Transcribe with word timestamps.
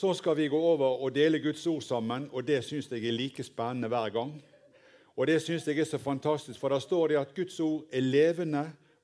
Så 0.00 0.14
skal 0.16 0.36
vi 0.36 0.46
gå 0.48 0.56
over 0.56 1.02
og 1.04 1.12
dele 1.12 1.42
Guds 1.44 1.66
ord 1.68 1.82
sammen, 1.84 2.30
og 2.32 2.46
det 2.48 2.62
syns 2.64 2.86
jeg 2.88 3.02
er 3.04 3.12
like 3.12 3.44
spennende 3.44 3.88
hver 3.92 4.08
gang. 4.14 4.30
Og 5.12 5.26
det 5.28 5.42
syns 5.44 5.66
jeg 5.68 5.76
er 5.76 5.84
så 5.84 5.98
fantastisk, 6.00 6.56
for 6.56 6.72
da 6.72 6.78
står 6.80 7.08
det 7.10 7.18
at 7.20 7.34
Guds 7.36 7.58
ord 7.60 7.82
er 7.92 8.00
levende 8.00 8.62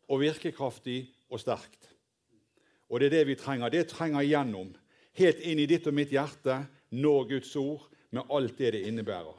og 0.08 0.22
virkekraftig 0.22 1.02
og 1.28 1.42
sterkt. 1.42 1.90
Og 2.88 3.00
det 3.00 3.10
er 3.10 3.14
det 3.18 3.26
vi 3.28 3.36
trenger. 3.36 3.68
Det 3.68 3.90
trenger 3.90 4.24
igjennom. 4.24 4.70
Helt 5.20 5.42
inn 5.44 5.60
i 5.60 5.66
ditt 5.68 5.84
og 5.84 5.92
mitt 5.98 6.14
hjerte 6.14 6.62
når 6.96 7.28
Guds 7.34 7.50
ord 7.60 7.84
med 8.16 8.32
alt 8.32 8.56
det 8.56 8.70
det 8.78 8.86
innebærer. 8.88 9.36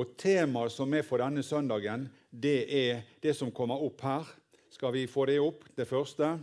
Og 0.00 0.14
Temaet 0.16 0.72
som 0.72 0.94
er 0.96 1.04
for 1.04 1.20
denne 1.20 1.44
søndagen, 1.44 2.06
det 2.30 2.62
er 2.72 3.02
det 3.20 3.34
som 3.36 3.52
kommer 3.52 3.76
opp 3.76 4.00
her. 4.08 4.24
Skal 4.72 4.96
vi 4.96 5.04
få 5.04 5.28
det 5.28 5.36
opp, 5.40 5.68
det 5.76 5.84
første? 5.84 6.38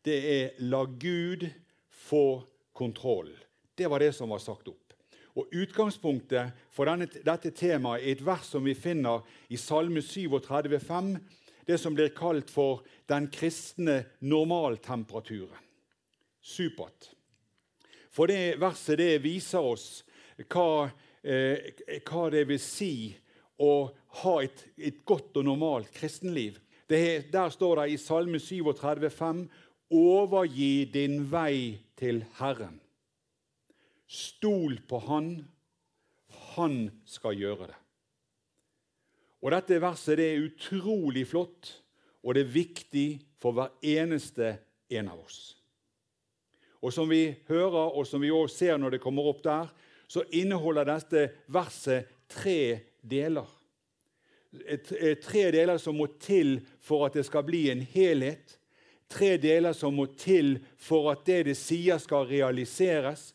Det 0.00 0.18
er 0.24 0.48
'La 0.56 0.86
Gud 0.86 1.44
få 1.90 2.48
kontroll'. 2.72 3.47
Det 3.78 3.86
var 3.86 4.02
det 4.02 4.12
som 4.16 4.30
var 4.30 4.42
sagt 4.42 4.68
opp. 4.68 4.94
Og 5.38 5.52
Utgangspunktet 5.54 6.56
for 6.74 6.88
denne, 6.90 7.06
dette 7.06 7.52
temaet 7.54 8.02
er 8.02 8.16
et 8.16 8.24
vers 8.26 8.48
som 8.50 8.64
vi 8.66 8.74
finner 8.74 9.22
i 9.46 9.58
Salme 9.60 10.02
37, 10.02 10.80
5, 10.82 11.12
det 11.68 11.78
som 11.78 11.94
blir 11.94 12.10
kalt 12.16 12.50
for 12.50 12.82
'den 13.06 13.28
kristne 13.30 14.04
normaltemperaturen'. 14.20 15.62
Supert. 16.42 17.14
For 18.10 18.26
det 18.26 18.58
verset 18.60 18.98
det 18.98 19.22
viser 19.22 19.60
oss 19.60 20.02
hva, 20.48 20.90
eh, 21.22 21.70
hva 22.02 22.30
det 22.30 22.48
vil 22.48 22.58
si 22.58 23.16
å 23.60 23.90
ha 24.22 24.42
et, 24.42 24.64
et 24.78 25.04
godt 25.04 25.36
og 25.36 25.44
normalt 25.44 25.92
kristenliv. 25.92 26.58
Det, 26.88 27.30
der 27.32 27.50
står 27.50 27.76
det 27.76 27.92
i 27.92 27.96
Salme 27.96 28.38
37, 28.38 29.10
5, 29.10 29.48
'Overgi 29.90 30.84
din 30.92 31.30
vei 31.30 31.78
til 31.96 32.24
Herren'. 32.38 32.87
Stol 34.08 34.80
på 34.88 34.98
Han. 35.04 35.28
Han 36.56 36.78
skal 37.04 37.36
gjøre 37.36 37.68
det. 37.68 37.76
Og 39.44 39.52
Dette 39.54 39.78
verset 39.82 40.18
det 40.18 40.32
er 40.32 40.46
utrolig 40.48 41.26
flott, 41.30 41.70
og 42.24 42.34
det 42.34 42.42
er 42.42 42.56
viktig 42.56 43.08
for 43.38 43.54
hver 43.54 43.76
eneste 43.86 44.56
en 44.90 45.12
av 45.12 45.20
oss. 45.22 45.54
Og 46.82 46.92
Som 46.94 47.10
vi 47.10 47.36
hører, 47.48 47.94
og 47.94 48.06
som 48.06 48.22
vi 48.22 48.30
også 48.30 48.56
ser 48.56 48.78
når 48.78 48.96
det 48.96 49.02
kommer 49.02 49.28
opp 49.30 49.42
der, 49.44 49.70
så 50.08 50.24
inneholder 50.32 50.88
dette 50.88 51.24
verset 51.52 52.08
tre 52.28 52.80
deler. 53.02 53.46
Tre 55.20 55.42
deler 55.52 55.76
som 55.78 55.98
må 55.98 56.06
til 56.22 56.62
for 56.80 57.04
at 57.06 57.18
det 57.18 57.26
skal 57.28 57.44
bli 57.44 57.66
en 57.70 57.82
helhet. 57.84 58.56
Tre 59.08 59.36
deler 59.36 59.76
som 59.76 59.94
må 59.94 60.06
til 60.16 60.56
for 60.80 61.10
at 61.12 61.26
det 61.28 61.42
det 61.50 61.56
sier, 61.60 62.00
skal 62.00 62.24
realiseres 62.30 63.34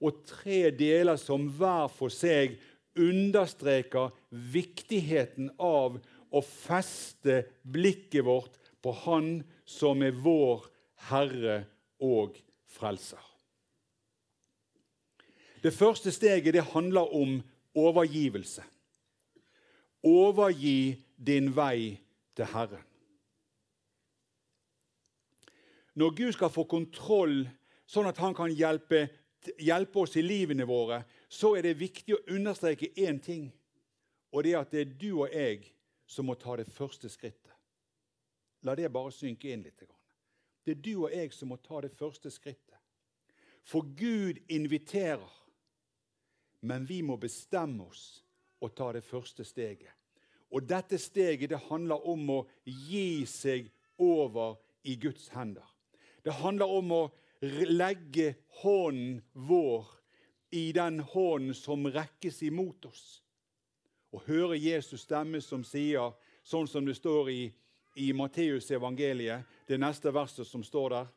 og 0.00 0.22
tre 0.28 0.70
deler 0.74 1.18
som 1.20 1.48
hver 1.58 1.90
for 1.92 2.12
seg 2.12 2.56
understreker 2.98 4.10
viktigheten 4.30 5.52
av 5.60 6.00
å 6.30 6.42
feste 6.44 7.42
blikket 7.62 8.24
vårt 8.26 8.56
på 8.82 8.92
Han 9.04 9.32
som 9.68 10.02
er 10.02 10.16
vår 10.16 10.66
Herre 11.10 11.64
og 12.00 12.38
Frelser. 12.70 13.22
Det 15.60 15.72
første 15.76 16.12
steget 16.12 16.54
det 16.56 16.70
handler 16.72 17.12
om 17.14 17.40
overgivelse. 17.76 18.62
Overgi 20.06 20.96
din 21.20 21.50
vei 21.52 21.98
til 22.36 22.48
Herren. 22.48 22.86
Når 25.94 26.14
Gud 26.16 26.32
skal 26.32 26.52
få 26.54 26.64
kontroll, 26.70 27.42
sånn 27.90 28.08
at 28.08 28.20
han 28.22 28.32
kan 28.36 28.52
hjelpe 28.54 29.08
hjelpe 29.58 30.02
oss 30.02 30.16
i 30.16 30.22
livene 30.22 30.66
våre, 30.68 31.02
så 31.28 31.54
er 31.56 31.68
det 31.68 31.80
viktig 31.80 32.16
å 32.16 32.24
understreke 32.34 32.92
én 32.96 33.20
ting. 33.22 33.48
Og 34.32 34.44
det 34.44 34.54
er 34.54 34.60
at 34.60 34.74
det 34.74 34.80
er 34.80 34.96
du 35.00 35.10
og 35.22 35.32
jeg 35.32 35.70
som 36.10 36.28
må 36.28 36.36
ta 36.38 36.56
det 36.58 36.68
første 36.70 37.08
skrittet. 37.08 37.54
La 38.66 38.74
det 38.76 38.90
bare 38.92 39.12
synke 39.14 39.50
inn 39.52 39.62
litt. 39.64 39.86
Det 40.64 40.76
er 40.76 40.82
du 40.84 41.06
og 41.06 41.14
jeg 41.14 41.32
som 41.32 41.50
må 41.50 41.56
ta 41.64 41.80
det 41.80 41.92
første 41.96 42.30
skrittet. 42.30 42.76
For 43.64 43.86
Gud 43.96 44.40
inviterer, 44.48 45.30
men 46.60 46.84
vi 46.88 47.00
må 47.02 47.16
bestemme 47.16 47.86
oss 47.88 48.22
og 48.60 48.74
ta 48.76 48.90
det 48.92 49.04
første 49.04 49.44
steget. 49.44 49.92
Og 50.50 50.66
dette 50.66 50.98
steget 50.98 51.52
det 51.52 51.62
handler 51.68 52.06
om 52.10 52.30
å 52.34 52.40
gi 52.64 53.24
seg 53.28 53.70
over 54.00 54.58
i 54.82 54.96
Guds 55.00 55.28
hender. 55.32 55.66
Det 56.24 56.34
handler 56.42 56.68
om 56.68 56.92
å 56.92 57.02
legge 57.40 58.34
hånden 58.62 59.22
vår 59.32 59.86
i 60.50 60.72
den 60.72 61.00
hånden 61.00 61.54
som 61.54 61.86
rekkes 61.86 62.42
imot 62.42 62.84
oss. 62.84 63.22
Og 64.12 64.26
høre 64.26 64.58
Jesus 64.58 65.06
stemme 65.06 65.40
som 65.40 65.62
sier, 65.64 66.12
sånn 66.42 66.68
som 66.68 66.84
det 66.86 66.96
står 66.98 67.30
i, 67.30 67.42
i 67.96 68.10
Matteus 68.12 68.70
evangeliet, 68.74 69.46
det 69.66 69.78
neste 69.78 70.10
verset 70.12 70.48
som 70.48 70.64
står 70.66 70.90
der. 70.90 71.10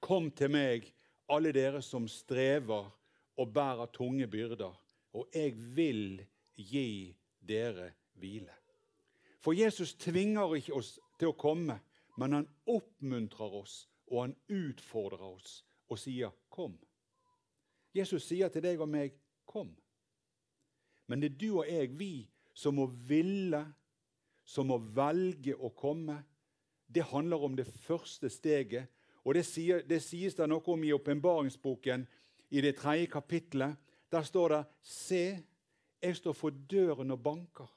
Kom 0.00 0.30
til 0.32 0.52
meg, 0.52 0.88
alle 1.28 1.52
dere 1.56 1.82
som 1.84 2.08
strever 2.08 2.88
og 3.36 3.52
bærer 3.52 3.92
tunge 3.92 4.26
byrder, 4.30 4.72
og 5.14 5.28
jeg 5.34 5.54
vil 5.76 6.20
gi 6.56 7.14
dere 7.40 7.92
hvile. 8.20 8.52
For 9.44 9.52
Jesus 9.52 9.94
tvinger 10.00 10.56
ikke 10.56 10.78
oss 10.78 10.94
til 11.20 11.32
å 11.32 11.36
komme, 11.36 11.76
men 12.16 12.38
han 12.38 12.48
oppmuntrer 12.70 13.60
oss 13.60 13.82
og 14.14 14.20
han 14.22 14.36
utfordrer 14.48 15.26
oss 15.26 15.64
og 15.88 15.98
sier 15.98 16.30
'kom'. 16.50 16.78
Jesus 17.94 18.22
sier 18.22 18.48
til 18.48 18.62
deg 18.62 18.80
og 18.80 18.88
meg 18.88 19.12
'kom'. 19.46 19.74
Men 21.06 21.20
det 21.20 21.32
er 21.32 21.38
du 21.38 21.58
og 21.58 21.68
jeg, 21.68 21.98
vi, 21.98 22.30
som 22.54 22.74
må 22.74 22.86
ville, 22.86 23.74
som 24.44 24.66
må 24.66 24.78
velge 24.78 25.56
å 25.56 25.68
komme. 25.68 26.24
Det 26.94 27.04
handler 27.04 27.36
om 27.44 27.56
det 27.56 27.66
første 27.66 28.30
steget. 28.30 28.86
Og 29.24 29.34
det, 29.34 29.44
sier, 29.46 29.82
det 29.82 30.02
sies 30.02 30.34
det 30.34 30.48
noe 30.48 30.62
om 30.66 30.84
i 30.84 30.92
åpenbaringsboken, 30.92 32.06
i 32.50 32.60
det 32.60 32.76
tredje 32.76 33.06
kapittelet. 33.06 33.76
Der 34.12 34.22
står 34.22 34.48
det 34.48 34.64
'Se, 34.82 35.44
jeg 36.02 36.16
står 36.16 36.32
for 36.32 36.50
døren 36.50 37.10
og 37.10 37.18
banker'. 37.18 37.72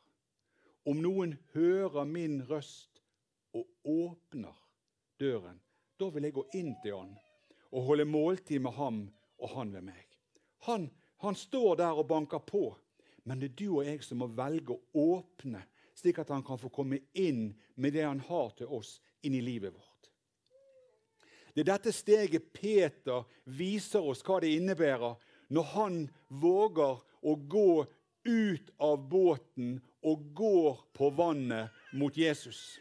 Om 0.86 0.96
noen 0.96 1.38
hører 1.54 2.04
min 2.04 2.50
røst 2.50 3.02
og 3.54 3.68
åpner 3.84 4.56
døren, 5.20 5.60
da 5.98 6.10
vil 6.14 6.28
jeg 6.28 6.36
gå 6.36 6.46
inn 6.58 6.76
til 6.84 6.98
han 6.98 7.16
og 7.68 7.88
holde 7.90 8.08
måltid 8.08 8.62
med 8.64 8.78
ham 8.78 9.00
og 9.38 9.50
han 9.54 9.74
ved 9.74 9.86
meg. 9.90 10.06
Han, 10.68 10.88
han 11.24 11.36
står 11.36 11.82
der 11.82 12.00
og 12.00 12.08
banker 12.10 12.40
på, 12.40 12.70
men 13.28 13.42
det 13.42 13.52
er 13.52 13.58
du 13.60 13.68
og 13.80 13.86
jeg 13.86 14.04
som 14.06 14.22
må 14.22 14.30
velge 14.32 14.78
å 14.78 15.04
åpne, 15.18 15.66
slik 15.98 16.22
at 16.22 16.32
han 16.32 16.46
kan 16.46 16.60
få 16.62 16.72
komme 16.74 17.02
inn 17.18 17.52
med 17.76 17.94
det 17.98 18.06
han 18.06 18.24
har 18.30 18.54
til 18.58 18.72
oss, 18.80 18.98
inn 19.26 19.36
i 19.36 19.44
livet 19.44 19.74
vårt. 19.74 20.10
Det 21.54 21.64
er 21.64 21.72
dette 21.74 21.92
steget 21.96 22.52
Peter 22.54 23.26
viser 23.50 24.06
oss 24.06 24.22
hva 24.24 24.38
det 24.44 24.54
innebærer 24.54 25.18
når 25.50 25.70
han 25.74 25.96
våger 26.30 27.00
å 27.02 27.34
gå 27.50 27.72
ut 28.28 28.70
av 28.84 29.08
båten 29.10 29.80
og 30.06 30.28
går 30.38 30.84
på 30.94 31.10
vannet 31.18 31.74
mot 31.98 32.18
Jesus. 32.18 32.78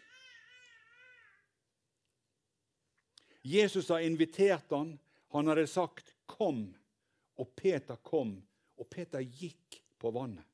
Jesus 3.47 3.89
har 3.89 4.01
invitert 4.01 4.71
han. 4.71 4.99
Han 5.29 5.47
hadde 5.47 5.67
sagt 5.67 6.15
'kom', 6.27 6.75
og 7.39 7.57
Peter 7.57 7.97
kom. 7.97 8.43
Og 8.77 8.91
Peter 8.91 9.21
gikk 9.21 9.83
på 9.99 10.11
vannet. 10.11 10.45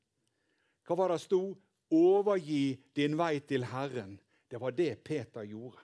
Hva 0.85 0.95
var 0.95 1.07
det 1.07 1.21
sto? 1.21 1.57
'Overgi 1.91 2.77
din 2.95 3.17
vei 3.17 3.39
til 3.39 3.63
Herren'. 3.63 4.17
Det 4.49 4.61
var 4.61 4.71
det 4.71 5.03
Peter 5.03 5.43
gjorde. 5.43 5.77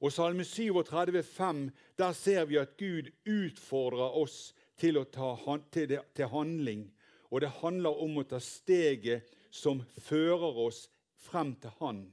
Og 0.00 0.12
Salme 0.12 0.44
37, 0.44 1.22
5, 1.22 1.70
der 1.98 2.12
ser 2.12 2.44
vi 2.44 2.56
at 2.58 2.76
Gud 2.76 3.10
utfordrer 3.26 4.16
oss 4.18 4.54
til 4.76 4.98
å 4.98 5.04
ta 5.04 5.36
til, 5.70 5.98
til 6.14 6.26
handling. 6.26 6.90
Og 7.30 7.40
det 7.40 7.48
handler 7.62 8.02
om 8.02 8.18
å 8.18 8.24
ta 8.26 8.40
steget 8.40 9.30
som 9.50 9.84
fører 9.98 10.58
oss 10.66 10.88
frem 11.16 11.54
til 11.54 11.70
Han. 11.78 12.12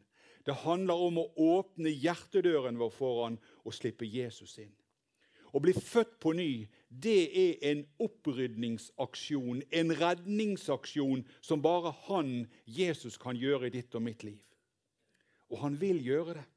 Det 0.50 0.56
handler 0.64 0.98
om 1.06 1.20
å 1.22 1.28
åpne 1.60 1.92
hjertedøren 1.94 2.80
vår 2.82 2.90
foran 2.96 3.36
og 3.62 3.74
slippe 3.76 4.08
Jesus 4.10 4.56
inn. 4.58 4.72
Å 5.54 5.62
bli 5.62 5.76
født 5.78 6.16
på 6.22 6.32
ny 6.34 6.66
det 6.90 7.20
er 7.38 7.68
en 7.70 7.84
opprydningsaksjon, 8.02 9.62
en 9.70 9.94
redningsaksjon, 10.00 11.22
som 11.42 11.62
bare 11.62 11.94
han, 12.08 12.48
Jesus, 12.66 13.20
kan 13.22 13.38
gjøre 13.38 13.70
i 13.70 13.76
ditt 13.78 13.94
og 13.94 14.08
mitt 14.08 14.26
liv. 14.26 14.42
Og 15.54 15.62
han 15.62 15.78
vil 15.78 16.02
gjøre 16.06 16.40
det. 16.40 16.48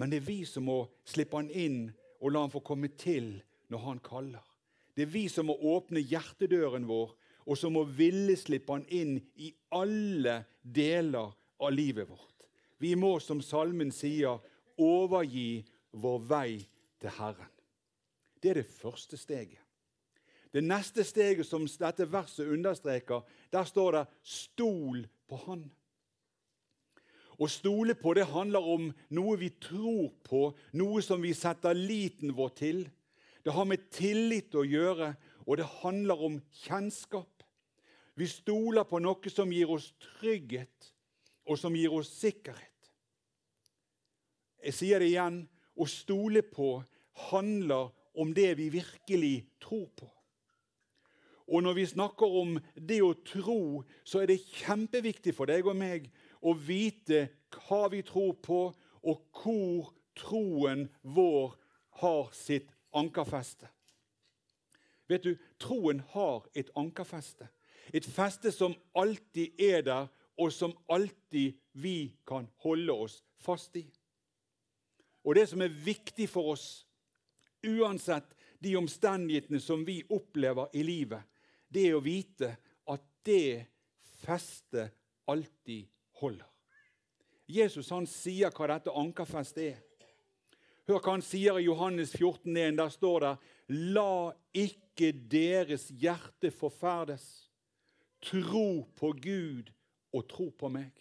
Men 0.00 0.08
det 0.08 0.22
er 0.22 0.28
vi 0.30 0.40
som 0.48 0.64
må 0.64 0.78
slippe 1.04 1.36
han 1.36 1.52
inn 1.52 1.82
og 2.22 2.32
la 2.32 2.46
han 2.46 2.56
få 2.56 2.64
komme 2.64 2.94
til 2.96 3.34
når 3.68 3.84
han 3.84 4.04
kaller. 4.04 4.48
Det 4.96 5.04
er 5.04 5.12
vi 5.12 5.26
som 5.28 5.52
må 5.52 5.60
åpne 5.76 6.00
hjertedøren 6.00 6.88
vår, 6.88 7.12
og 7.44 7.58
som 7.58 7.76
må 7.76 7.84
ville 7.84 8.40
slippe 8.40 8.72
han 8.72 8.88
inn 8.88 9.18
i 9.36 9.52
alle 9.76 10.40
deler 10.64 11.36
av 11.60 11.76
livet 11.76 12.08
vårt. 12.08 12.31
Vi 12.82 12.96
må, 12.98 13.16
som 13.22 13.38
salmen 13.44 13.92
sier, 13.94 14.40
overgi 14.82 15.62
vår 16.02 16.24
vei 16.26 16.48
til 17.02 17.14
Herren. 17.14 17.50
Det 18.42 18.50
er 18.50 18.58
det 18.62 18.72
første 18.74 19.16
steget. 19.16 19.60
Det 20.52 20.60
neste 20.64 21.04
steget 21.06 21.46
som 21.46 21.64
dette 21.64 22.08
verset 22.12 22.50
understreker, 22.50 23.22
der 23.52 23.64
står 23.64 23.92
det 23.92 24.06
'stol 24.22 25.06
på 25.28 25.36
Han'. 25.46 25.70
Å 27.38 27.46
stole 27.48 27.94
på 27.94 28.14
det 28.14 28.26
handler 28.26 28.60
om 28.60 28.90
noe 29.10 29.36
vi 29.36 29.48
tror 29.48 30.10
på, 30.24 30.54
noe 30.72 31.02
som 31.02 31.22
vi 31.22 31.32
setter 31.32 31.74
liten 31.74 32.34
vår 32.36 32.48
til. 32.48 32.90
Det 33.44 33.52
har 33.52 33.64
med 33.64 33.90
tillit 33.90 34.54
å 34.54 34.64
gjøre, 34.64 35.14
og 35.46 35.56
det 35.56 35.66
handler 35.82 36.22
om 36.22 36.42
kjennskap. 36.52 37.42
Vi 38.14 38.26
stoler 38.26 38.84
på 38.84 38.98
noe 38.98 39.30
som 39.30 39.50
gir 39.52 39.70
oss 39.70 39.92
trygghet, 39.98 40.92
og 41.46 41.58
som 41.58 41.74
gir 41.74 41.92
oss 41.92 42.08
sikkerhet. 42.08 42.71
Jeg 44.62 44.76
sier 44.76 45.02
det 45.02 45.10
igjen 45.10 45.42
å 45.74 45.86
stole 45.90 46.42
på 46.46 46.76
handler 47.30 47.90
om 48.18 48.32
det 48.34 48.52
vi 48.58 48.68
virkelig 48.72 49.36
tror 49.62 49.88
på. 49.96 50.08
Og 51.52 51.62
når 51.64 51.74
vi 51.76 51.86
snakker 51.90 52.36
om 52.40 52.54
det 52.76 53.00
å 53.02 53.14
tro, 53.26 53.82
så 54.04 54.22
er 54.22 54.30
det 54.30 54.44
kjempeviktig 54.62 55.34
for 55.36 55.50
deg 55.50 55.66
og 55.66 55.76
meg 55.76 56.06
å 56.40 56.54
vite 56.54 57.26
hva 57.56 57.88
vi 57.92 58.00
tror 58.06 58.36
på, 58.40 58.60
og 59.02 59.42
hvor 59.42 59.90
troen 60.16 60.86
vår 61.02 61.56
har 62.02 62.30
sitt 62.36 62.70
ankerfeste. 62.94 63.68
Vet 65.10 65.26
du, 65.26 65.34
Troen 65.60 66.00
har 66.14 66.46
et 66.56 66.70
ankerfeste. 66.78 67.48
Et 67.92 68.06
feste 68.06 68.52
som 68.54 68.74
alltid 68.96 69.60
er 69.60 69.82
der, 69.84 70.06
og 70.38 70.52
som 70.54 70.72
alltid 70.88 71.58
vi 71.76 72.14
kan 72.26 72.46
holde 72.64 72.94
oss 72.94 73.18
fast 73.42 73.76
i. 73.76 73.84
Og 75.24 75.36
det 75.38 75.46
som 75.50 75.62
er 75.62 75.74
viktig 75.84 76.26
for 76.30 76.54
oss, 76.54 76.66
uansett 77.62 78.34
de 78.62 78.74
omstendighetene 78.78 79.60
som 79.62 79.84
vi 79.86 80.00
opplever 80.10 80.70
i 80.74 80.82
livet, 80.86 81.22
det 81.72 81.88
er 81.88 81.96
å 81.96 82.04
vite 82.04 82.50
at 82.90 83.04
det 83.26 83.66
festet 84.22 84.94
alltid 85.30 85.86
holder. 86.20 86.48
Jesus 87.46 87.90
han 87.92 88.06
sier 88.08 88.52
hva 88.54 88.68
dette 88.70 88.94
ankerfestet 88.96 89.64
er. 89.72 89.80
Hør 90.88 90.98
hva 90.98 91.14
han 91.14 91.24
sier 91.24 91.58
i 91.60 91.66
Johannes 91.66 92.14
14, 92.16 92.50
1. 92.56 92.78
Der 92.80 92.90
står 92.90 93.24
det 93.24 93.32
La 93.92 94.32
ikke 94.56 95.12
deres 95.30 95.88
hjerte 95.94 96.50
forferdes. 96.54 97.24
Tro 98.22 98.84
på 98.98 99.12
Gud 99.22 99.70
og 100.12 100.26
tro 100.30 100.50
på 100.58 100.70
meg. 100.72 100.92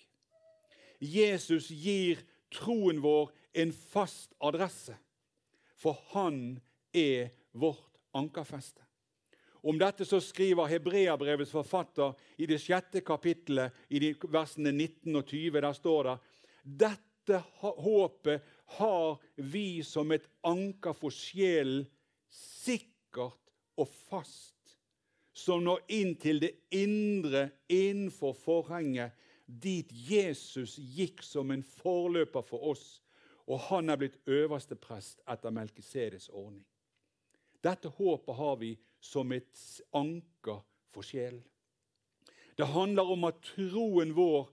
Jesus 1.02 1.70
gir 1.74 2.22
troen 2.54 3.02
vår 3.02 3.32
en 3.54 3.74
fast 3.74 4.34
adresse, 4.40 4.96
for 5.76 5.98
han 6.14 6.60
er 6.94 7.32
vårt 7.52 8.00
ankerfeste. 8.18 8.82
Om 9.62 9.78
dette 9.78 10.06
så 10.06 10.18
skriver 10.24 10.70
Hebreabrevets 10.72 11.54
forfatter 11.54 12.16
i 12.42 12.48
det 12.50 12.58
sjette 12.64 13.04
kapittelet, 13.06 13.76
i 13.94 14.14
versene 14.34 14.72
19 14.74 15.20
og 15.20 15.28
20. 15.28 15.62
Der 15.62 15.76
står 15.78 16.08
det 16.08 16.16
dette 16.64 17.44
håpet 17.62 18.48
har 18.78 19.20
vi 19.36 19.84
som 19.86 20.12
et 20.12 20.26
anker 20.48 20.96
for 20.98 21.14
sjelen, 21.14 21.86
sikkert 22.32 23.38
og 23.78 23.90
fast, 24.10 24.78
som 25.34 25.64
når 25.66 25.84
inn 25.94 26.16
til 26.22 26.42
det 26.42 26.52
indre 26.74 27.50
innenfor 27.70 28.34
forhenget, 28.38 29.14
dit 29.46 29.90
Jesus 29.92 30.78
gikk 30.80 31.22
som 31.26 31.52
en 31.52 31.64
forløper 31.64 32.46
for 32.46 32.72
oss, 32.72 33.01
og 33.52 33.60
han 33.68 33.92
er 33.92 34.00
blitt 34.00 34.20
øverste 34.32 34.78
prest 34.80 35.20
etter 35.30 35.52
Melkisedes 35.52 36.30
ordning. 36.30 36.64
Dette 37.62 37.92
håpet 37.98 38.38
har 38.38 38.56
vi 38.62 38.72
som 39.04 39.32
et 39.36 39.60
anker 39.94 40.62
for 40.94 41.06
sjelen. 41.06 41.44
Det 42.58 42.68
handler 42.72 43.12
om 43.12 43.28
at 43.28 43.42
troen 43.54 44.14
vår 44.16 44.50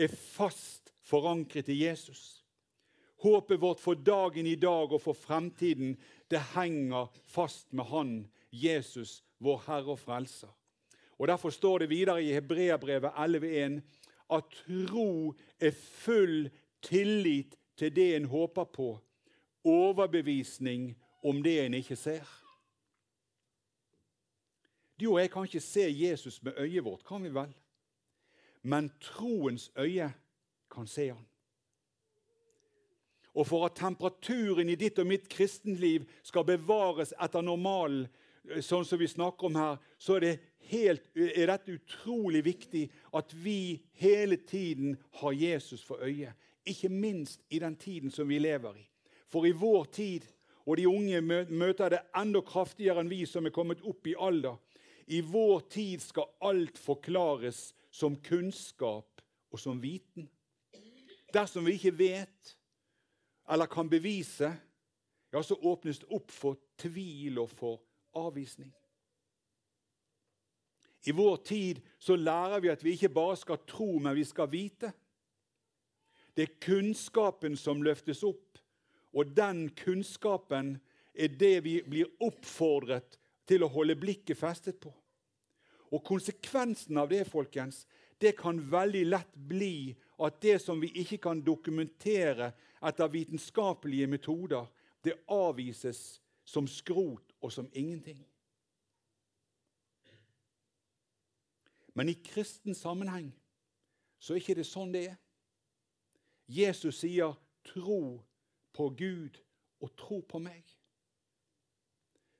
er 0.00 0.10
fast 0.10 0.90
forankret 1.06 1.68
i 1.68 1.82
Jesus. 1.84 2.40
Håpet 3.20 3.60
vårt 3.60 3.80
for 3.80 3.94
dagen 3.94 4.46
i 4.46 4.56
dag 4.56 4.92
og 4.92 5.02
for 5.02 5.16
fremtiden 5.16 5.96
det 6.30 6.40
henger 6.54 7.10
fast 7.28 7.72
med 7.72 7.84
Han, 7.90 8.14
Jesus, 8.50 9.20
vår 9.38 9.62
Herre 9.66 9.94
og 9.94 9.98
Frelser. 10.00 10.50
Og 11.18 11.28
Derfor 11.28 11.50
står 11.50 11.78
det 11.78 11.90
videre 11.90 12.22
i 12.24 12.32
Hebreabrevet 12.32 13.12
11,1 13.12 13.80
at 14.30 14.44
tro 14.62 15.34
er 15.60 15.74
full 15.76 16.48
tillit 16.82 17.59
til 17.80 17.94
det 17.96 18.10
en 18.16 18.28
håper 18.28 18.64
på, 18.64 18.90
overbevisning 19.64 20.92
om 21.24 21.42
det 21.42 21.56
en 21.64 21.74
ikke 21.74 21.96
ser. 21.96 22.28
Du 25.00 25.12
og 25.14 25.20
jeg 25.20 25.30
kan 25.32 25.48
ikke 25.48 25.64
se 25.64 25.86
Jesus 25.88 26.42
med 26.42 26.58
øyet 26.60 26.84
vårt, 26.84 27.04
kan 27.08 27.24
vi 27.24 27.32
vel? 27.32 27.54
Men 28.62 28.90
troens 29.00 29.70
øye 29.78 30.12
kan 30.70 30.86
se 30.86 31.08
han. 31.08 31.26
Og 33.34 33.46
for 33.46 33.64
at 33.66 33.78
temperaturen 33.78 34.68
i 34.68 34.76
ditt 34.76 34.98
og 34.98 35.06
mitt 35.06 35.28
kristenliv 35.28 36.04
skal 36.22 36.44
bevares 36.44 37.14
etter 37.16 37.40
normalen, 37.40 38.08
sånn 38.60 38.84
som 38.84 39.00
vi 39.00 39.08
snakker 39.08 39.48
om 39.48 39.56
her, 39.56 39.80
så 39.98 40.18
er, 40.18 40.20
det 40.20 40.36
helt, 40.72 41.08
er 41.14 41.48
dette 41.48 41.78
utrolig 41.78 42.42
viktig 42.44 42.84
at 43.16 43.32
vi 43.44 43.80
hele 44.02 44.36
tiden 44.36 44.98
har 45.22 45.32
Jesus 45.32 45.84
for 45.86 46.02
øye. 46.04 46.34
Ikke 46.66 46.88
minst 46.88 47.40
i 47.48 47.58
den 47.58 47.76
tiden 47.76 48.10
som 48.10 48.28
vi 48.28 48.38
lever 48.38 48.76
i. 48.76 48.86
For 49.30 49.46
i 49.46 49.52
vår 49.52 49.84
tid, 49.84 50.26
og 50.66 50.76
de 50.76 50.88
unge 50.88 51.20
møter 51.48 51.90
det 51.94 52.02
enda 52.16 52.42
kraftigere 52.44 53.00
enn 53.00 53.10
vi 53.10 53.24
som 53.26 53.46
er 53.46 53.54
kommet 53.54 53.80
opp 53.86 54.06
i 54.06 54.16
alder, 54.18 54.58
i 55.10 55.20
vår 55.26 55.64
tid 55.72 56.02
skal 56.04 56.28
alt 56.46 56.78
forklares 56.78 57.70
som 57.90 58.18
kunnskap 58.22 59.22
og 59.50 59.58
som 59.58 59.80
viten. 59.82 60.28
Dersom 61.34 61.66
vi 61.66 61.78
ikke 61.78 61.96
vet 61.98 62.56
eller 63.50 63.66
kan 63.66 63.88
bevise, 63.90 64.52
ja, 65.32 65.42
så 65.42 65.54
åpnes 65.54 65.98
det 65.98 66.10
opp 66.14 66.30
for 66.30 66.58
tvil 66.78 67.40
og 67.42 67.50
for 67.50 67.80
avvisning. 68.18 68.70
I 71.06 71.14
vår 71.16 71.36
tid 71.36 71.80
så 71.98 72.16
lærer 72.16 72.60
vi 72.60 72.70
at 72.70 72.82
vi 72.84 72.94
ikke 72.94 73.08
bare 73.14 73.36
skal 73.40 73.62
tro, 73.66 73.98
men 73.98 74.14
vi 74.14 74.24
skal 74.24 74.50
vite. 74.52 74.92
Det 76.34 76.46
er 76.46 76.58
kunnskapen 76.62 77.56
som 77.58 77.82
løftes 77.82 78.22
opp, 78.26 78.58
og 79.12 79.32
den 79.36 79.68
kunnskapen 79.74 80.76
er 81.14 81.34
det 81.40 81.56
vi 81.66 81.80
blir 81.82 82.10
oppfordret 82.22 83.18
til 83.50 83.64
å 83.66 83.72
holde 83.72 83.98
blikket 83.98 84.38
festet 84.38 84.78
på. 84.80 84.92
Og 85.90 86.04
konsekvensen 86.06 86.98
av 87.02 87.10
det 87.10 87.24
folkens, 87.26 87.82
det 88.20 88.36
kan 88.38 88.60
veldig 88.70 89.04
lett 89.08 89.34
bli 89.34 89.96
at 90.22 90.38
det 90.44 90.58
som 90.62 90.80
vi 90.80 90.92
ikke 91.02 91.18
kan 91.24 91.40
dokumentere 91.42 92.52
etter 92.84 93.10
vitenskapelige 93.10 94.06
metoder, 94.06 94.68
det 95.02 95.16
avvises 95.32 96.20
som 96.44 96.68
skrot 96.68 97.32
og 97.40 97.52
som 97.52 97.68
ingenting. 97.72 98.20
Men 101.94 102.08
i 102.08 102.14
kristen 102.22 102.76
sammenheng 102.76 103.32
så 104.20 104.34
er 104.34 104.42
ikke 104.42 104.58
det 104.60 104.68
sånn 104.68 104.92
det 104.94 105.06
er. 105.10 105.18
Jesus 106.50 106.98
sier 106.98 107.34
'tro 107.64 108.22
på 108.72 108.88
Gud 108.88 109.38
og 109.80 109.96
tro 109.96 110.20
på 110.20 110.38
meg'. 110.38 110.76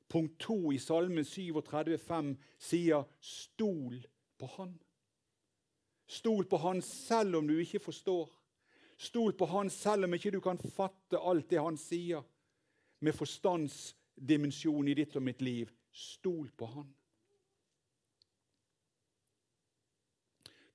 Punkt 0.08 0.40
2 0.40 0.72
i 0.72 0.78
Salmen 0.78 1.24
37,5 1.24 2.36
sier 2.58 3.04
'stol 3.20 4.06
på 4.38 4.46
Han'. 4.46 4.78
Stol 6.06 6.44
på 6.44 6.56
Han 6.56 6.82
selv 6.82 7.36
om 7.36 7.48
du 7.48 7.58
ikke 7.58 7.78
forstår. 7.78 8.32
Stol 8.98 9.32
på 9.32 9.46
Han 9.46 9.70
selv 9.70 10.04
om 10.04 10.14
ikke 10.14 10.30
du 10.30 10.40
kan 10.40 10.58
fatte 10.58 11.18
alt 11.18 11.50
det 11.50 11.62
Han 11.62 11.76
sier 11.76 12.22
med 13.00 13.12
forstandsdimensjon 13.12 14.88
i 14.88 14.94
ditt 14.94 15.16
og 15.16 15.22
mitt 15.22 15.42
liv. 15.42 15.70
Stol 15.92 16.50
på 16.50 16.66
Han. 16.66 16.94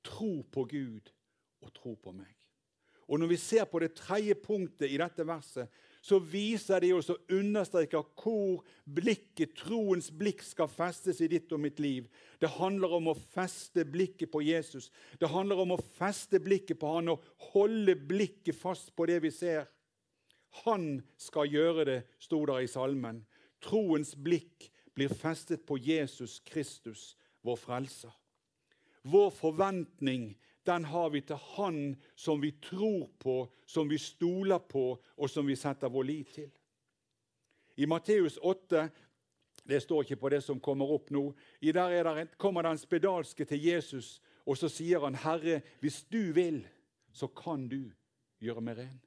Tro 0.04 0.42
på 0.52 0.64
Gud 0.64 1.12
og 1.62 1.74
tro 1.74 1.96
på 1.96 2.12
meg. 2.12 2.45
Og 3.08 3.20
Når 3.20 3.28
vi 3.28 3.38
ser 3.38 3.66
på 3.70 3.80
det 3.80 3.94
tredje 3.94 4.36
punktet 4.36 4.90
i 4.90 4.98
dette 4.98 5.28
verset, 5.28 5.70
så 6.06 6.20
viser 6.20 6.82
det 6.82 6.92
oss 6.94 7.10
og 7.10 7.32
understreker 7.34 8.04
hvor 8.22 8.64
blikket, 8.86 9.56
troens 9.58 10.12
blikk 10.14 10.44
skal 10.46 10.70
festes 10.70 11.22
i 11.22 11.30
ditt 11.30 11.54
og 11.54 11.64
mitt 11.64 11.80
liv. 11.82 12.06
Det 12.42 12.50
handler 12.60 12.94
om 12.98 13.10
å 13.10 13.18
feste 13.18 13.86
blikket 13.90 14.30
på 14.34 14.44
Jesus. 14.46 14.92
Det 15.18 15.30
handler 15.30 15.64
om 15.64 15.74
å 15.74 15.82
feste 15.98 16.42
blikket 16.42 16.78
på 16.82 16.94
han 16.98 17.10
og 17.14 17.26
holde 17.54 17.98
blikket 17.98 18.58
fast 18.58 18.94
på 18.96 19.08
det 19.10 19.18
vi 19.26 19.34
ser. 19.34 19.66
Han 20.64 21.02
skal 21.18 21.50
gjøre 21.50 21.86
det, 21.90 22.00
sto 22.22 22.44
der 22.46 22.62
i 22.64 22.70
salmen. 22.70 23.24
Troens 23.66 24.14
blikk 24.14 24.70
blir 24.96 25.10
festet 25.10 25.66
på 25.66 25.78
Jesus 25.82 26.38
Kristus, 26.46 27.16
vår 27.42 27.58
frelser. 27.60 28.14
Vår 29.06 29.30
forventning 29.34 30.36
den 30.66 30.86
har 30.86 31.10
vi 31.10 31.22
til 31.22 31.36
Han 31.56 31.96
som 32.16 32.42
vi 32.42 32.52
tror 32.52 33.10
på, 33.20 33.54
som 33.66 33.90
vi 33.90 33.98
stoler 33.98 34.60
på, 34.60 34.86
og 35.18 35.30
som 35.30 35.48
vi 35.48 35.56
setter 35.56 35.90
vår 35.90 36.04
lit 36.04 36.34
til. 36.36 36.52
I 37.76 37.86
Matteus 37.86 38.38
8 38.38 38.90
Det 39.66 39.80
står 39.82 40.04
ikke 40.04 40.16
på 40.22 40.30
det 40.30 40.44
som 40.46 40.60
kommer 40.62 40.92
opp 40.94 41.10
nå. 41.10 41.34
I 41.62 41.72
der, 41.74 42.04
der 42.04 42.28
kommer 42.38 42.62
den 42.62 42.78
spedalske 42.78 43.46
til 43.46 43.64
Jesus, 43.64 44.22
og 44.46 44.58
så 44.58 44.70
sier 44.70 45.00
han, 45.00 45.16
'Herre, 45.16 45.62
hvis 45.80 46.04
du 46.04 46.34
vil, 46.34 46.68
så 47.14 47.28
kan 47.28 47.68
du 47.68 47.92
gjøre 48.40 48.62
meg 48.62 48.78
ren.' 48.78 49.02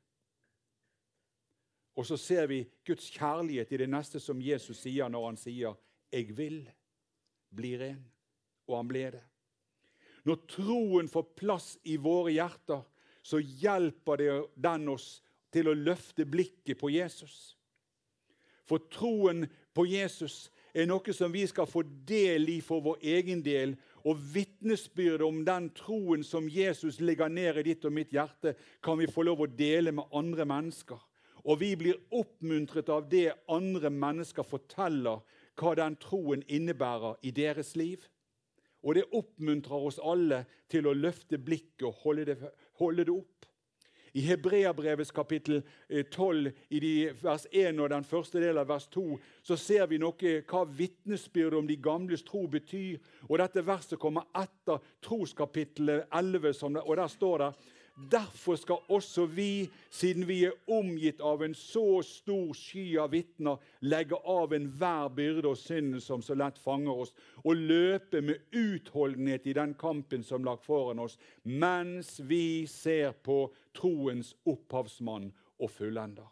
Og 1.94 2.06
så 2.06 2.16
ser 2.16 2.46
vi 2.46 2.66
Guds 2.86 3.10
kjærlighet 3.10 3.72
i 3.72 3.76
det 3.76 3.88
neste 3.88 4.20
som 4.20 4.42
Jesus 4.42 4.76
sier 4.76 5.08
når 5.08 5.26
han 5.26 5.36
sier, 5.36 5.74
'Jeg 6.12 6.36
vil 6.36 6.70
bli 7.54 7.78
ren.' 7.78 8.10
Og 8.66 8.76
han 8.76 8.88
ble 8.88 9.10
det. 9.10 9.24
Når 10.28 10.44
troen 10.50 11.08
får 11.08 11.30
plass 11.40 11.68
i 11.88 11.96
våre 11.96 12.34
hjerter, 12.34 12.82
så 13.24 13.40
hjelper 13.40 14.20
den 14.60 14.90
oss 14.92 15.22
til 15.52 15.70
å 15.70 15.76
løfte 15.76 16.26
blikket 16.28 16.76
på 16.80 16.90
Jesus. 16.92 17.56
For 18.68 18.84
troen 18.92 19.46
på 19.72 19.86
Jesus 19.88 20.50
er 20.76 20.88
noe 20.88 21.14
som 21.16 21.32
vi 21.32 21.46
skal 21.48 21.68
få 21.68 21.82
del 22.08 22.48
i 22.52 22.58
for 22.64 22.84
vår 22.84 23.00
egen 23.16 23.40
del. 23.44 23.72
Og 24.04 24.20
vitnesbyrdet 24.34 25.24
om 25.24 25.40
den 25.46 25.70
troen 25.76 26.24
som 26.24 26.48
Jesus 26.52 27.00
legger 27.00 27.32
ned 27.32 27.62
i 27.62 27.70
ditt 27.70 27.86
og 27.88 27.94
mitt 27.96 28.12
hjerte, 28.12 28.54
kan 28.84 29.00
vi 29.00 29.08
få 29.08 29.24
lov 29.24 29.44
å 29.44 29.50
dele 29.50 29.94
med 29.96 30.12
andre 30.12 30.44
mennesker. 30.48 31.00
Og 31.48 31.60
vi 31.62 31.72
blir 31.80 32.00
oppmuntret 32.12 32.90
av 32.92 33.08
det 33.08 33.30
andre 33.48 33.90
mennesker 33.90 34.44
forteller 34.44 35.24
hva 35.58 35.74
den 35.78 35.96
troen 36.00 36.44
innebærer 36.44 37.16
i 37.24 37.32
deres 37.34 37.74
liv. 37.78 38.04
Og 38.82 38.94
det 38.94 39.08
oppmuntrer 39.16 39.88
oss 39.90 39.98
alle 39.98 40.44
til 40.70 40.86
å 40.86 40.94
løfte 40.94 41.40
blikket 41.42 41.88
og 41.88 42.04
holde 42.04 42.28
det, 42.28 42.52
holde 42.78 43.06
det 43.08 43.14
opp. 43.14 43.38
I 44.16 44.20
Hebreabrevets 44.24 45.10
kapittel 45.12 45.60
12, 46.10 46.46
eh, 46.46 46.52
i 46.70 47.08
vers 47.22 47.46
1 47.52 47.80
og 47.80 47.90
den 47.92 48.06
første 48.08 48.40
delen 48.40 48.62
av 48.62 48.70
vers 48.70 48.88
2, 48.94 49.18
så 49.44 49.56
ser 49.60 49.86
vi 49.90 49.98
noe 50.00 50.32
hva 50.48 50.64
vitnesbyrdet 50.64 51.58
om 51.58 51.68
de 51.68 51.76
gamles 51.76 52.24
tro 52.26 52.46
betyr. 52.50 52.98
Og 53.28 53.38
Dette 53.38 53.66
verset 53.66 54.00
kommer 54.00 54.26
etter 54.34 54.80
troskapittelet 55.04 56.08
11, 56.10 56.80
og 56.80 56.96
der 56.96 57.12
står 57.12 57.44
det 57.44 57.52
Derfor 57.98 58.56
skal 58.56 58.76
også 58.88 59.26
vi, 59.26 59.70
siden 59.90 60.28
vi 60.28 60.44
er 60.46 60.54
omgitt 60.70 61.18
av 61.20 61.42
en 61.42 61.54
så 61.58 61.98
stor 62.06 62.52
sky 62.54 62.84
av 63.02 63.10
vitner, 63.10 63.58
legge 63.82 64.14
av 64.22 64.54
enhver 64.54 65.10
byrde 65.16 65.50
og 65.50 65.58
synd 65.58 65.98
som 66.04 66.22
så 66.22 66.36
lett 66.38 66.60
fanger 66.62 67.02
oss, 67.02 67.12
og 67.42 67.58
løpe 67.58 68.22
med 68.22 68.54
utholdenhet 68.54 69.50
i 69.50 69.56
den 69.58 69.74
kampen 69.74 70.22
som 70.22 70.46
lagt 70.46 70.68
foran 70.68 71.02
oss, 71.02 71.18
mens 71.42 72.20
vi 72.22 72.68
ser 72.70 73.18
på 73.18 73.48
troens 73.74 74.36
opphavsmann 74.46 75.32
og 75.58 75.74
fullender. 75.74 76.30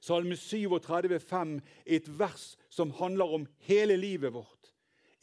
Salme 0.00 0.38
37, 0.40 1.18
5 1.20 1.56
er 1.84 1.98
et 1.98 2.08
vers 2.18 2.54
som 2.72 2.96
handler 2.96 3.32
om 3.40 3.46
hele 3.68 3.96
livet 4.00 4.32
vårt. 4.32 4.55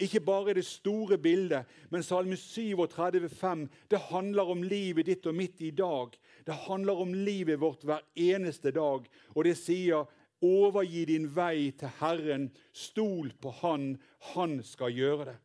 Ikke 0.02 0.20
bare 0.26 0.56
det 0.58 0.66
store 0.66 1.18
bildet, 1.22 1.70
men 1.90 2.04
Salme 2.04 2.36
37, 2.36 3.30
5, 3.30 3.70
det 3.92 4.00
handler 4.10 4.50
om 4.50 4.64
livet 4.64 5.06
ditt 5.06 5.28
og 5.30 5.36
mitt 5.38 5.62
i 5.62 5.70
dag. 5.72 6.16
Det 6.46 6.56
handler 6.66 6.98
om 7.04 7.14
livet 7.14 7.60
vårt 7.62 7.86
hver 7.86 8.02
eneste 8.16 8.72
dag. 8.74 9.06
Og 9.36 9.44
det 9.46 9.54
sier 9.60 10.10
overgi 10.44 11.06
din 11.06 11.30
vei 11.36 11.72
til 11.78 11.94
Herren, 12.02 12.50
stol 12.74 13.32
på 13.40 13.54
Han, 13.62 13.98
Han 14.34 14.64
skal 14.64 14.92
gjøre 14.92 15.26
det. 15.32 15.38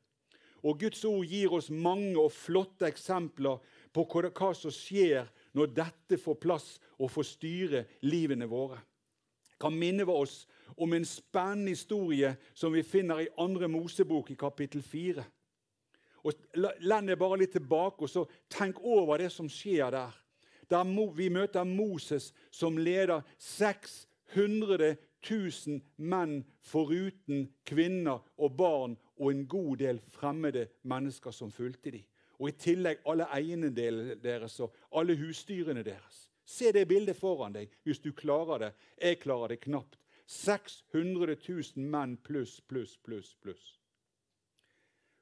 Og 0.64 0.80
Guds 0.80 1.04
ord 1.04 1.26
gir 1.28 1.52
oss 1.54 1.70
mange 1.70 2.16
og 2.18 2.32
flotte 2.34 2.88
eksempler 2.88 3.60
på 3.94 4.04
hva 4.08 4.52
som 4.56 4.74
skjer 4.74 5.28
når 5.54 5.74
dette 5.76 6.18
får 6.18 6.40
plass 6.42 6.68
og 6.98 7.12
får 7.12 7.26
styre 7.34 7.84
livene 8.02 8.48
våre. 8.48 8.78
kan 9.60 9.74
minne 9.74 10.04
oss 10.06 10.46
om 10.76 10.92
en 10.92 11.04
spennende 11.04 11.74
historie 11.74 12.36
som 12.54 12.72
vi 12.72 12.82
finner 12.82 13.20
i 13.20 13.28
andre 13.38 13.68
Mosebok 13.68 14.30
i 14.30 14.38
kapittel 14.38 14.82
4. 14.82 15.24
Og 16.24 16.32
Land 16.58 17.08
deg 17.08 17.18
bare 17.18 17.38
litt 17.40 17.54
tilbake 17.56 18.04
og 18.04 18.10
så 18.10 18.24
tenk 18.50 18.80
over 18.82 19.22
det 19.22 19.30
som 19.32 19.48
skjer 19.48 19.90
der. 19.94 20.14
der 20.70 20.84
vi 21.14 21.28
møter 21.28 21.64
Moses 21.64 22.32
som 22.50 22.78
leder 22.78 23.22
600 23.38 24.96
000 25.30 25.80
menn 25.96 26.44
foruten 26.60 27.48
kvinner 27.64 28.20
og 28.36 28.56
barn 28.56 28.96
og 29.18 29.30
en 29.32 29.46
god 29.46 29.76
del 29.76 30.00
fremmede 30.10 30.68
mennesker 30.82 31.30
som 31.30 31.50
fulgte 31.50 31.90
dem. 31.90 32.04
Og 32.38 32.48
i 32.48 32.52
tillegg 32.58 33.00
alle 33.06 33.26
eiendelene 33.34 34.14
deres 34.22 34.60
og 34.60 34.74
alle 34.92 35.16
husdyrene 35.18 35.82
deres. 35.82 36.28
Se 36.44 36.70
det 36.72 36.86
bildet 36.88 37.16
foran 37.16 37.52
deg 37.52 37.72
hvis 37.84 38.00
du 38.00 38.12
klarer 38.12 38.58
det. 38.62 38.70
Jeg 39.02 39.18
klarer 39.24 39.48
det 39.48 39.60
knapt. 39.60 39.98
600 40.28 41.36
000 41.48 41.86
menn 41.88 42.16
pluss, 42.16 42.60
pluss, 42.60 42.96
pluss, 42.96 43.34
pluss. 43.40 43.78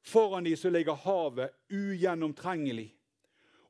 Foran 0.02 0.44
dem 0.44 0.56
så 0.56 0.70
ligger 0.70 0.98
havet 1.06 1.54
ugjennomtrengelig. 1.70 2.88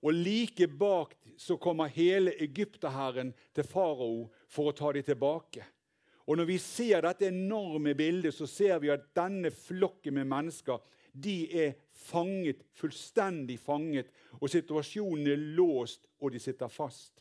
Og 0.01 0.13
like 0.13 0.69
bak 0.69 1.15
så 1.37 1.57
kommer 1.57 1.93
hele 1.93 2.33
egypterherren 2.41 3.35
til 3.53 3.69
farao 3.69 4.27
for 4.49 4.71
å 4.71 4.77
ta 4.77 4.93
dem 4.97 5.05
tilbake. 5.05 5.65
Og 6.27 6.37
Når 6.37 6.49
vi 6.49 6.59
ser 6.59 7.05
dette 7.05 7.29
enorme 7.29 7.95
bildet, 7.95 8.35
så 8.35 8.47
ser 8.47 8.81
vi 8.83 8.91
at 8.91 9.05
denne 9.17 9.51
flokken 9.53 10.17
med 10.17 10.27
mennesker 10.27 10.81
de 11.13 11.37
er 11.53 11.77
fanget, 11.93 12.65
fullstendig 12.77 13.59
fanget, 13.61 14.09
og 14.41 14.51
situasjonen 14.51 15.31
er 15.33 15.45
låst, 15.57 16.09
og 16.21 16.33
de 16.33 16.41
sitter 16.41 16.69
fast. 16.69 17.16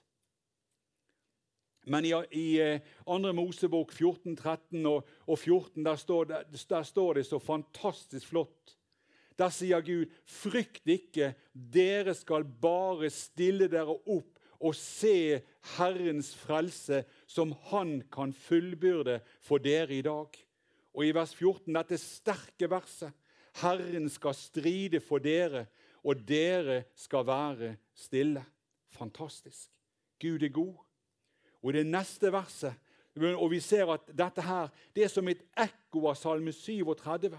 Men 1.86 2.06
i, 2.06 2.14
i 2.34 2.46
eh, 2.62 2.82
andre 3.08 3.34
Mosebok 3.38 3.92
14, 3.94 4.36
13 4.36 4.86
og, 4.90 5.06
og 5.28 5.40
14 5.40 5.86
der 5.86 6.00
står, 6.02 6.24
der, 6.32 6.48
der 6.70 6.84
står, 6.84 7.14
det, 7.14 7.26
så 7.26 7.40
fantastisk 7.40 8.28
flott. 8.28 8.78
Der 9.36 9.52
sier 9.52 9.84
Gud, 9.84 10.08
'Frykt 10.26 10.88
ikke, 10.88 11.34
dere 11.54 12.14
skal 12.16 12.46
bare 12.46 13.10
stille 13.12 13.68
dere 13.68 13.92
opp 13.92 14.40
og 14.64 14.76
se 14.80 15.42
Herrens 15.76 16.32
frelse, 16.40 17.04
som 17.28 17.52
Han 17.70 18.00
kan 18.12 18.34
fullbyrde 18.34 19.20
for 19.44 19.60
dere 19.60 20.00
i 20.00 20.02
dag.' 20.02 20.42
Og 20.96 21.04
i 21.04 21.12
vers 21.12 21.36
14, 21.36 21.76
dette 21.76 21.98
sterke 22.00 22.70
verset, 22.72 23.12
'Herren 23.60 24.10
skal 24.10 24.34
stride 24.34 25.00
for 25.04 25.20
dere, 25.20 25.66
og 26.04 26.24
dere 26.28 26.86
skal 26.96 27.28
være 27.28 27.76
stille.' 27.94 28.46
Fantastisk. 28.96 29.70
Gud 30.22 30.40
er 30.40 30.50
god. 30.50 30.76
Og 31.66 31.74
det 31.74 31.86
neste 31.90 32.30
verset 32.30 32.78
og 33.16 33.52
vi 33.52 33.62
ser 33.64 33.88
at 33.94 34.10
dette 34.12 34.44
her, 34.44 34.72
det 34.96 35.06
er 35.06 35.12
som 35.12 35.28
et 35.32 35.44
ekko 35.56 36.10
av 36.10 36.18
Salme 36.20 36.52
37. 36.52 37.32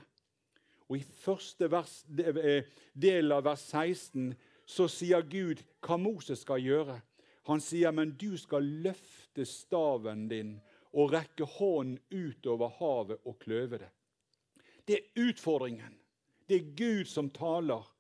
Og 0.88 0.97
I 0.97 1.02
første 1.21 1.68
vers, 1.71 1.99
del 2.09 3.35
av 3.35 3.45
vers 3.45 3.64
16 3.68 4.30
så 4.66 4.87
sier 4.88 5.26
Gud 5.28 5.61
hva 5.85 5.99
Moses 6.00 6.47
skal 6.47 6.64
gjøre. 6.64 6.97
Han 7.47 7.61
sier, 7.61 7.90
'Men 7.90 8.16
du 8.16 8.37
skal 8.37 8.62
løfte 8.62 9.45
staven 9.45 10.28
din 10.28 10.61
og 10.92 11.12
rekke 11.12 11.45
hånden 11.45 12.00
utover 12.11 12.68
havet 12.68 13.21
og 13.25 13.38
kløve 13.38 13.78
det.' 13.78 13.92
Det 14.88 14.95
er 14.97 15.28
utfordringen. 15.28 15.99
Det 16.49 16.56
er 16.56 16.76
Gud 16.76 17.04
som 17.04 17.30
taler. 17.30 17.92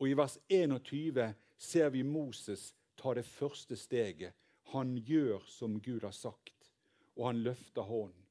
Og 0.00 0.08
i 0.08 0.14
vers 0.14 0.38
21 0.48 1.34
ser 1.58 1.88
vi 1.88 2.02
Moses 2.02 2.74
ta 2.96 3.14
det 3.14 3.24
første 3.24 3.76
steget 3.76 4.32
han 4.72 4.96
gjør 4.96 5.44
som 5.48 5.80
Gud 5.80 6.04
har 6.04 6.14
sagt, 6.16 6.72
og 7.16 7.30
han 7.30 7.42
løfter 7.42 7.82
hånden. 7.82 8.24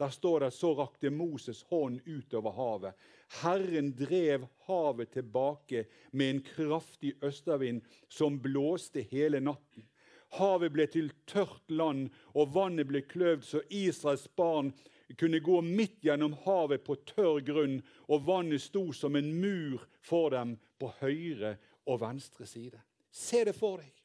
Der 0.00 0.08
står 0.08 0.40
det 0.40 0.50
så 0.56 0.72
rakte 0.74 1.10
Moses 1.10 1.62
hånden 1.68 2.00
utover 2.06 2.50
havet. 2.56 2.96
Herren 3.42 3.92
drev 3.96 4.48
havet 4.66 5.12
tilbake 5.12 5.84
med 6.10 6.30
en 6.30 6.42
kraftig 6.42 7.12
østervind 7.22 7.84
som 8.08 8.40
blåste 8.42 9.04
hele 9.12 9.40
natten. 9.40 9.86
Havet 10.32 10.72
ble 10.72 10.88
til 10.88 11.12
tørt 11.28 11.70
land, 11.70 12.08
og 12.34 12.54
vannet 12.56 12.88
ble 12.88 13.04
kløvd 13.04 13.44
så 13.44 13.60
Israels 13.68 14.26
barn 14.36 14.72
kunne 15.20 15.42
gå 15.44 15.60
midt 15.60 16.00
gjennom 16.02 16.34
havet 16.46 16.86
på 16.86 16.96
tørr 17.06 17.44
grunn, 17.44 17.82
og 18.08 18.24
vannet 18.26 18.64
sto 18.64 18.88
som 18.96 19.16
en 19.16 19.28
mur 19.38 19.84
for 20.00 20.32
dem 20.32 20.56
på 20.80 20.88
høyre 21.02 21.58
og 21.86 22.00
venstre 22.00 22.48
side. 22.48 22.80
Se 23.12 23.44
det 23.44 23.54
for 23.54 23.84
deg. 23.84 24.01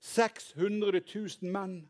600 0.00 1.00
000 1.14 1.52
menn, 1.52 1.82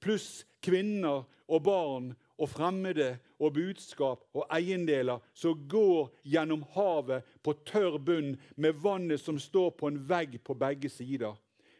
pluss 0.00 0.44
kvinner 0.64 1.24
og 1.48 1.62
barn 1.64 2.10
og 2.40 2.48
fremmede 2.48 3.18
og 3.40 3.54
budskap 3.56 4.24
og 4.36 4.46
eiendeler 4.52 5.20
som 5.36 5.66
går 5.68 6.10
gjennom 6.24 6.64
havet 6.74 7.26
på 7.44 7.54
tørr 7.68 7.98
bunn 7.98 8.34
med 8.56 8.80
vannet 8.80 9.20
som 9.20 9.38
står 9.40 9.74
på 9.80 9.90
en 9.90 10.00
vegg 10.08 10.38
på 10.44 10.56
begge 10.56 10.88
sider. 10.92 11.34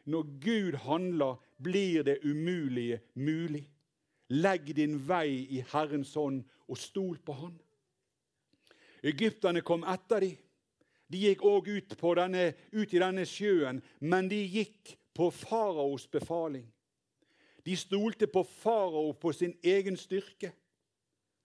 Når 0.05 0.29
Gud 0.41 0.77
handler, 0.85 1.37
blir 1.63 2.03
det 2.03 2.19
umulige 2.25 3.01
mulig. 3.15 3.69
Legg 4.29 4.77
din 4.77 4.97
vei 5.09 5.47
i 5.51 5.65
Herrens 5.73 6.15
hånd 6.15 6.45
og 6.69 6.79
stol 6.79 7.19
på 7.19 7.33
Han. 7.33 7.59
Egypterne 9.03 9.61
kom 9.61 9.85
etter 9.85 10.25
dem. 10.25 10.39
De 11.11 11.19
gikk 11.19 11.43
òg 11.43 11.67
ut, 11.67 11.95
ut, 11.99 12.93
i 12.95 12.99
denne 13.03 13.25
sjøen, 13.27 13.81
men 14.01 14.29
de 14.31 14.39
gikk 14.47 14.95
på 15.21 15.31
faraos 15.31 16.07
befaling. 16.09 16.65
De 17.67 17.77
stolte 17.77 18.27
på 18.27 18.41
farao 18.43 19.13
på 19.13 19.33
sin 19.33 19.53
egen 19.63 19.97
styrke. 19.97 20.49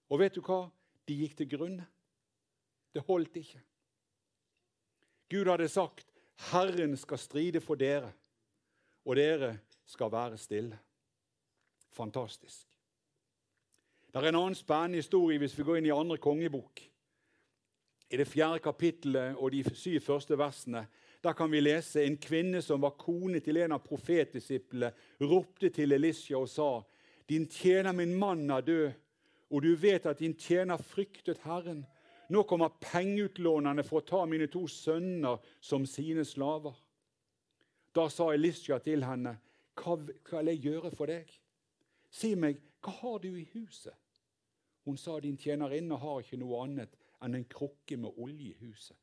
Og 0.08 0.22
vet 0.22 0.32
du 0.32 0.40
hva? 0.40 0.62
De 1.04 1.16
gikk 1.18 1.34
til 1.36 1.50
grunne. 1.50 1.84
Det 2.94 3.02
holdt 3.04 3.36
ikke. 3.36 3.60
Gud 5.28 5.50
hadde 5.50 5.68
sagt, 5.68 6.06
'Herren 6.36 6.96
skal 6.96 7.18
stride 7.18 7.60
for 7.60 7.74
dere, 7.74 8.12
og 9.04 9.16
dere 9.16 9.58
skal 9.84 10.12
være 10.12 10.38
stille'. 10.38 10.76
Fantastisk. 11.90 12.66
Det 14.06 14.24
er 14.24 14.28
en 14.28 14.34
annen 14.34 14.54
spennende 14.54 14.96
historie 14.96 15.38
hvis 15.38 15.58
vi 15.58 15.64
går 15.64 15.76
inn 15.76 15.86
i 15.86 15.98
andre 16.00 16.16
kongebok. 16.16 16.80
I 18.10 18.16
det 18.16 18.26
fjerde 18.26 18.58
kapittelet 18.58 19.36
og 19.36 19.52
de 19.52 19.64
syv 19.74 20.00
første 20.00 20.38
versene 20.38 20.86
der 21.24 21.32
kan 21.32 21.50
vi 21.50 21.60
lese 21.60 22.04
en 22.04 22.16
kvinne 22.16 22.62
som 22.62 22.82
var 22.82 22.96
kone 22.98 23.40
til 23.40 23.56
en 23.56 23.72
av 23.72 23.84
profetdisiplene, 23.84 24.92
ropte 25.20 25.70
til 25.70 25.92
Elisha 25.92 26.36
og 26.36 26.48
sa, 26.48 26.82
'Din 27.28 27.46
tjener 27.46 27.92
min 27.92 28.14
mann 28.14 28.50
er 28.50 28.60
død, 28.60 28.92
og 29.50 29.62
du 29.62 29.74
vet 29.74 30.06
at 30.06 30.18
din 30.18 30.34
tjener 30.34 30.76
fryktet 30.76 31.38
Herren.' 31.38 31.86
'Nå 32.28 32.42
kommer 32.42 32.68
pengeutlånerne 32.80 33.84
for 33.84 34.00
å 34.00 34.06
ta 34.06 34.24
mine 34.26 34.46
to 34.46 34.66
sønner 34.66 35.38
som 35.60 35.86
sine 35.86 36.24
slaver.' 36.24 36.74
Da 37.94 38.08
sa 38.08 38.32
Elisha 38.32 38.78
til 38.78 39.04
henne, 39.04 39.38
'Hva 39.76 40.06
skal 40.26 40.46
jeg 40.46 40.60
gjøre 40.60 40.90
for 40.90 41.06
deg?' 41.06 41.40
'Si 42.10 42.34
meg, 42.34 42.60
hva 42.82 42.90
har 42.90 43.18
du 43.18 43.34
i 43.34 43.48
huset?' 43.54 43.94
Hun 44.84 44.96
sa, 44.96 45.20
'Din 45.20 45.36
tjenerinne 45.36 45.96
har 45.96 46.20
ikke 46.20 46.36
noe 46.36 46.62
annet 46.64 46.96
enn 47.22 47.34
en 47.34 47.44
krukke 47.44 47.96
med 47.96 48.10
olje 48.16 48.50
i 48.50 48.56
huset.' 48.60 48.96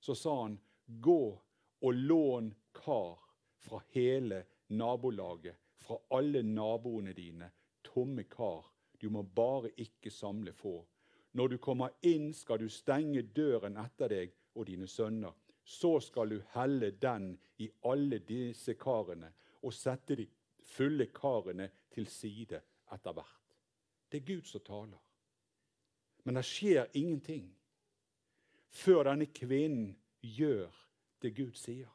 Så 0.00 0.14
sa 0.14 0.42
han, 0.42 0.58
Gå 0.88 1.42
og 1.80 1.94
lån 1.94 2.54
kar 2.72 3.18
fra 3.56 3.82
hele 3.92 4.44
nabolaget, 4.68 5.56
fra 5.76 5.98
alle 6.10 6.42
naboene 6.42 7.12
dine, 7.12 7.50
tomme 7.84 8.24
kar. 8.24 8.64
Du 9.00 9.10
må 9.10 9.22
bare 9.22 9.70
ikke 9.76 10.10
samle 10.10 10.52
få. 10.52 10.80
Når 11.32 11.48
du 11.48 11.58
kommer 11.58 11.92
inn, 12.02 12.32
skal 12.34 12.58
du 12.58 12.68
stenge 12.72 13.22
døren 13.22 13.76
etter 13.78 14.08
deg 14.08 14.32
og 14.56 14.66
dine 14.66 14.88
sønner. 14.88 15.36
Så 15.64 15.98
skal 16.00 16.32
du 16.32 16.40
helle 16.54 16.90
den 16.90 17.34
i 17.60 17.68
alle 17.84 18.18
disse 18.24 18.74
karene 18.80 19.28
og 19.62 19.74
sette 19.74 20.16
de 20.16 20.24
fulle 20.64 21.10
karene 21.12 21.68
til 21.92 22.08
side 22.08 22.62
etter 22.94 23.12
hvert. 23.12 23.54
Det 24.08 24.22
er 24.22 24.26
Gud 24.32 24.48
som 24.48 24.64
taler. 24.64 25.00
Men 26.24 26.40
det 26.40 26.46
skjer 26.48 26.88
ingenting 26.96 27.50
før 28.72 29.04
denne 29.10 29.28
kvinnen 29.32 29.92
gjør 30.36 30.74
det 31.22 31.34
Gud 31.36 31.56
sier. 31.58 31.90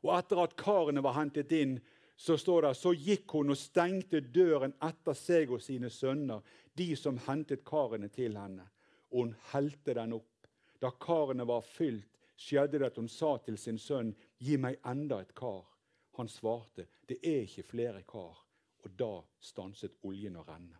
Og 0.00 0.12
etter 0.16 0.40
at 0.42 0.56
karene 0.58 1.02
var 1.04 1.18
hentet 1.18 1.52
inn, 1.52 1.76
så 2.20 2.36
står 2.38 2.66
det, 2.66 2.74
så 2.76 2.92
gikk 2.92 3.32
hun 3.32 3.52
og 3.52 3.56
stengte 3.56 4.20
døren 4.20 4.74
etter 4.84 5.16
seg 5.16 5.52
og 5.54 5.62
sine 5.64 5.88
sønner, 5.92 6.42
de 6.76 6.92
som 6.96 7.20
hentet 7.26 7.64
karene 7.64 8.10
til 8.12 8.36
henne. 8.36 8.66
Og 9.10 9.24
hun 9.24 9.34
helte 9.52 9.94
den 9.96 10.12
opp. 10.18 10.48
Da 10.80 10.92
karene 11.00 11.46
var 11.48 11.64
fylt, 11.64 12.08
skjedde 12.40 12.78
det 12.80 12.90
at 12.90 13.00
hun 13.00 13.08
sa 13.08 13.36
til 13.44 13.58
sin 13.58 13.78
sønn, 13.78 14.14
'Gi 14.40 14.56
meg 14.56 14.78
enda 14.84 15.20
et 15.20 15.34
kar.' 15.34 15.68
Han 16.16 16.28
svarte, 16.28 16.86
'Det 17.06 17.18
er 17.22 17.42
ikke 17.42 17.62
flere 17.62 18.02
kar.' 18.02 18.44
Og 18.84 18.90
da 18.98 19.22
stanset 19.40 19.92
oljen 20.02 20.36
å 20.36 20.44
renne. 20.48 20.76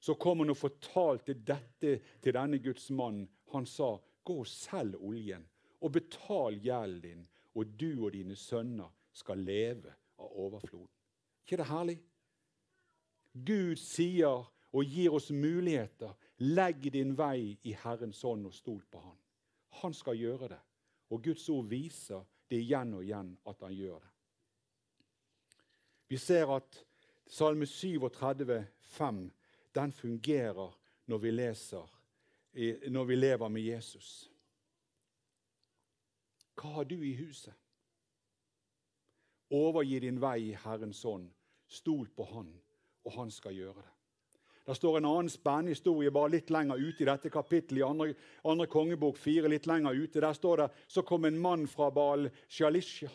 Så 0.00 0.14
kom 0.14 0.38
hun 0.38 0.50
og 0.50 0.56
fortalte 0.56 1.34
dette 1.34 2.00
til 2.22 2.34
denne 2.34 2.58
Guds 2.58 2.90
mann. 2.90 3.28
Han 3.52 3.66
sa, 3.66 3.98
Gå 4.28 4.42
og 4.42 4.50
selg 4.50 4.98
oljen, 5.00 5.46
og 5.80 5.94
betal 5.94 6.58
gjelden 6.60 7.00
din, 7.00 7.26
og 7.56 7.72
du 7.80 8.04
og 8.04 8.12
dine 8.12 8.36
sønner 8.36 8.92
skal 9.16 9.40
leve 9.40 9.94
av 10.20 10.36
overfloden. 10.44 10.92
ikke 11.44 11.56
det 11.56 11.66
herlig? 11.66 11.98
Gud 13.32 13.76
sier 13.80 14.44
og 14.72 14.84
gir 14.84 15.14
oss 15.16 15.30
muligheter. 15.30 16.12
Legg 16.38 16.90
din 16.92 17.14
vei 17.16 17.56
i 17.64 17.72
Herrens 17.72 18.20
hånd 18.22 18.46
og 18.46 18.54
stol 18.54 18.82
på 18.90 19.00
Han. 19.00 19.16
Han 19.80 19.94
skal 19.94 20.18
gjøre 20.18 20.48
det. 20.48 20.60
Og 21.10 21.22
Guds 21.24 21.48
ord 21.48 21.66
viser 21.70 22.24
det 22.50 22.60
igjen 22.60 22.94
og 22.94 23.04
igjen 23.04 23.32
at 23.48 23.62
han 23.64 23.72
gjør 23.72 23.98
det. 24.02 24.12
Vi 26.08 26.16
ser 26.16 26.52
at 26.56 26.84
Salme 27.28 27.66
37, 27.66 28.66
5, 28.80 29.32
den 29.74 29.92
fungerer 29.92 30.76
når 31.06 31.18
vi 31.18 31.30
leser 31.30 31.97
når 32.90 33.04
vi 33.04 33.16
lever 33.16 33.48
med 33.48 33.62
Jesus. 33.62 34.30
Hva 36.58 36.78
har 36.78 36.88
du 36.88 36.96
i 37.06 37.14
huset? 37.14 37.54
Overgi 39.54 40.00
din 40.02 40.18
vei 40.20 40.50
i 40.50 40.56
Herrens 40.64 41.04
ånd. 41.04 41.30
Stol 41.68 42.08
på 42.16 42.24
Han, 42.32 42.50
og 43.04 43.12
Han 43.12 43.30
skal 43.30 43.54
gjøre 43.56 43.82
det. 43.82 43.92
Det 44.68 44.74
står 44.76 44.98
en 44.98 45.06
annen 45.08 45.30
spennende 45.32 45.72
historie 45.72 46.12
bare 46.12 46.34
litt 46.34 46.50
lenger 46.52 46.76
ute 46.76 47.00
i 47.00 47.06
dette 47.08 47.30
kapittelet. 47.32 47.80
i 47.80 47.86
andre, 47.86 48.14
andre 48.44 48.66
kongebok 48.66 49.16
4, 49.16 49.48
litt 49.48 49.66
lenger 49.66 49.96
ute. 49.96 50.20
Der 50.20 50.32
står 50.32 50.56
det 50.56 50.68
så 50.86 51.02
kom 51.02 51.24
en 51.24 51.38
mann 51.38 51.66
fra 51.66 51.88
Baal 51.90 52.28
Shalisha. 52.48 53.08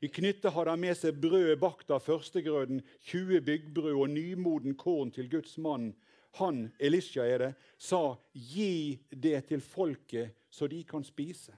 I 0.00 0.08
knyttet 0.08 0.52
hadde 0.52 0.70
han 0.70 0.80
med 0.80 0.96
seg 0.96 1.20
brød 1.20 1.58
bakt 1.60 1.90
av 1.90 2.00
førstegrøden, 2.04 2.80
20 3.00 3.40
byggbrød 3.44 3.92
og 3.92 4.10
nymoden 4.10 4.74
korn 4.76 5.10
til 5.12 5.28
Guds 5.28 5.58
mann 5.58 5.92
han, 6.36 6.72
Elisha 6.78 7.24
er 7.24 7.38
det, 7.38 7.52
sa, 7.78 8.16
'Gi 8.32 8.98
det 9.10 9.46
til 9.48 9.60
folket, 9.60 10.36
så 10.50 10.66
de 10.66 10.82
kan 10.84 11.04
spise.' 11.04 11.56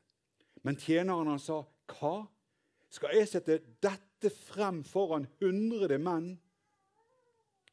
Men 0.62 0.77
tjeneren 0.77 1.27
han 1.27 1.38
sa, 1.38 1.64
'Hva? 1.88 2.27
Skal 2.91 3.17
jeg 3.17 3.29
sette 3.29 3.61
dette 3.81 4.31
frem 4.31 4.83
foran 4.85 5.27
hundrede 5.41 5.99
menn?' 5.99 6.38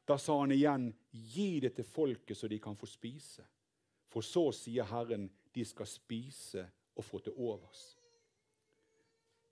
Da 0.06 0.18
sa 0.18 0.40
han 0.40 0.52
igjen, 0.52 0.94
'Gi 1.12 1.60
det 1.60 1.74
til 1.76 1.84
folket, 1.84 2.36
så 2.36 2.48
de 2.48 2.58
kan 2.58 2.76
få 2.76 2.86
spise.' 2.86 3.44
For 4.08 4.22
så 4.22 4.52
sier 4.52 4.84
Herren, 4.84 5.30
'De 5.52 5.64
skal 5.64 5.86
spise 5.86 6.66
og 6.96 7.04
få 7.04 7.18
til 7.18 7.32
overs.' 7.36 7.96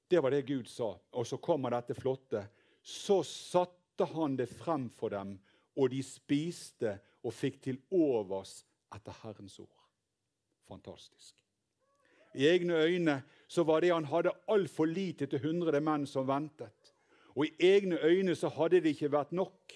Det 0.08 0.20
var 0.20 0.30
det 0.30 0.46
Gud 0.46 0.68
sa. 0.68 0.94
Og 1.12 1.26
så 1.26 1.36
kommer 1.36 1.70
dette 1.70 1.94
flotte. 1.94 2.46
Så 2.82 3.22
satte 3.22 4.04
han 4.04 4.36
det 4.36 4.46
frem 4.46 4.90
for 4.90 5.08
dem, 5.08 5.38
og 5.76 5.90
de 5.90 6.02
spiste 6.02 6.98
og 7.24 7.32
fikk 7.32 7.62
til 7.64 7.80
overs 7.90 8.62
etter 8.94 9.16
Herrens 9.22 9.58
ord. 9.58 9.80
Fantastisk. 10.68 11.34
I 12.34 12.48
egne 12.50 12.74
øyne 12.74 13.22
så 13.48 13.62
var 13.62 13.80
det 13.80 13.92
han 13.92 14.04
hadde 14.10 14.34
altfor 14.50 14.84
lite 14.90 15.26
til 15.30 15.42
hundre 15.44 15.80
menn 15.80 16.06
som 16.06 16.26
ventet. 16.28 16.94
Og 17.34 17.46
i 17.46 17.70
egne 17.74 17.98
øyne 18.02 18.34
så 18.34 18.48
hadde 18.48 18.80
det 18.82 18.94
ikke 18.94 19.12
vært 19.12 19.32
nok. 19.32 19.74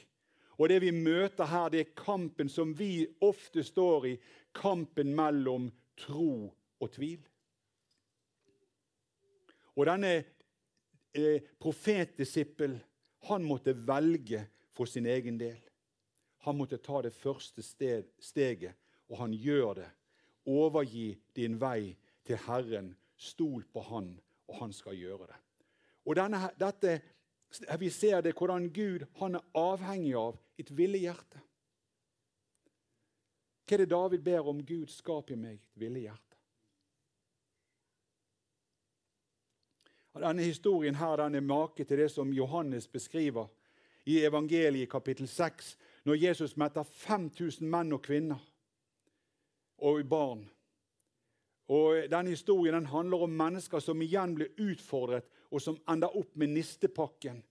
Og 0.58 0.68
det 0.68 0.80
vi 0.82 0.90
møter 0.90 1.46
her, 1.46 1.68
det 1.70 1.80
er 1.80 1.94
kampen 1.98 2.48
som 2.50 2.72
vi 2.78 3.06
ofte 3.22 3.62
står 3.62 4.06
i. 4.06 4.14
Kampen 4.54 5.14
mellom 5.14 5.70
tro 5.98 6.50
og 6.80 6.90
tvil. 6.94 7.22
Og 9.78 9.86
denne 9.86 10.12
eh, 11.14 11.42
profetdisippel, 11.60 12.74
han 13.30 13.46
måtte 13.46 13.76
velge 13.86 14.42
for 14.74 14.90
sin 14.90 15.06
egen 15.06 15.38
del. 15.38 15.67
Han 16.46 16.56
måtte 16.56 16.78
ta 16.78 17.02
det 17.02 17.12
første 17.12 17.62
steget, 17.62 18.74
og 19.08 19.18
han 19.18 19.34
gjør 19.34 19.74
det. 19.80 19.88
Overgi 20.46 21.18
din 21.36 21.58
vei 21.60 21.96
til 22.24 22.38
Herren. 22.46 22.96
Stol 23.18 23.64
på 23.72 23.80
Han, 23.80 24.12
og 24.48 24.54
Han 24.60 24.72
skal 24.72 24.94
gjøre 24.96 25.26
det. 25.26 25.36
Og 26.06 26.16
denne, 26.16 26.50
dette, 26.58 27.00
Vi 27.78 27.90
ser 27.90 28.20
det 28.20 28.34
hvordan 28.36 28.68
Gud 28.72 29.06
han 29.16 29.34
er 29.34 29.44
avhengig 29.54 30.14
av 30.14 30.36
et 30.58 30.68
villig 30.76 31.00
hjerte. 31.00 31.40
Hva 33.64 33.74
er 33.74 33.78
det 33.78 33.90
David 33.90 34.20
ber 34.24 34.48
om? 34.48 34.60
Gud, 34.64 34.86
skap 34.92 35.30
i 35.30 35.36
meg 35.36 35.54
et 35.54 35.80
villig 35.80 36.02
hjerte. 36.02 36.36
Denne 40.18 40.42
historien 40.42 40.96
her, 40.98 41.16
den 41.16 41.34
er 41.38 41.44
make 41.46 41.84
til 41.84 41.98
det 41.98 42.10
som 42.10 42.32
Johannes 42.32 42.88
beskriver 42.88 43.48
i 44.08 44.18
evangeliet 44.24 44.90
kapittel 44.90 45.28
6, 45.28 45.76
når 46.04 46.20
Jesus 46.22 46.56
metter 46.56 46.82
5000 46.82 47.68
menn 47.68 47.92
og 47.92 48.02
kvinner 48.02 48.40
og 49.78 50.00
barn. 50.08 50.46
Og 51.68 52.08
Denne 52.10 52.32
historien 52.32 52.74
den 52.74 52.88
handler 52.88 53.26
om 53.26 53.36
mennesker 53.36 53.82
som 53.84 54.00
igjen 54.02 54.34
blir 54.38 54.54
utfordret, 54.56 55.26
og 55.50 55.62
som 55.62 55.78
ender 55.88 56.16
opp 56.16 56.36
med 56.36 56.54
nistepakken 56.54 57.42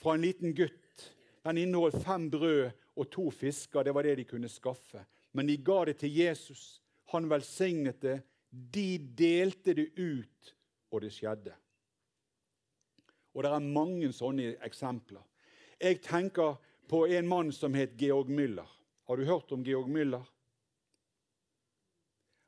fra 0.00 0.14
en 0.14 0.24
liten 0.24 0.54
gutt. 0.54 1.06
Den 1.44 1.58
inneholdt 1.58 2.02
fem 2.04 2.28
brød 2.30 2.70
og 2.96 3.10
to 3.10 3.30
fisker. 3.30 3.82
Det 3.82 3.94
var 3.94 4.02
det 4.02 4.16
de 4.18 4.24
kunne 4.28 4.48
skaffe. 4.48 5.04
Men 5.32 5.46
de 5.46 5.56
ga 5.56 5.84
det 5.84 5.96
til 6.02 6.14
Jesus. 6.16 6.82
Han 7.14 7.30
velsignet 7.30 8.02
det. 8.02 8.20
De 8.50 8.98
delte 8.98 9.74
det 9.74 9.90
ut, 9.98 10.54
og 10.90 11.00
det 11.00 11.12
skjedde. 11.14 11.54
Og 13.34 13.42
Det 13.42 13.50
er 13.50 13.58
mange 13.58 14.12
sånne 14.12 14.56
eksempler. 14.66 15.22
Jeg 15.80 16.00
tenker 16.02 16.58
på 16.90 17.06
en 17.06 17.28
mann 17.28 17.52
som 17.52 17.74
het 17.74 17.90
Georg 18.00 18.28
Müller. 18.28 18.66
Har 19.04 19.16
du 19.16 19.24
hørt 19.24 19.52
om 19.52 19.64
Georg 19.64 19.88
Müller? 19.88 20.22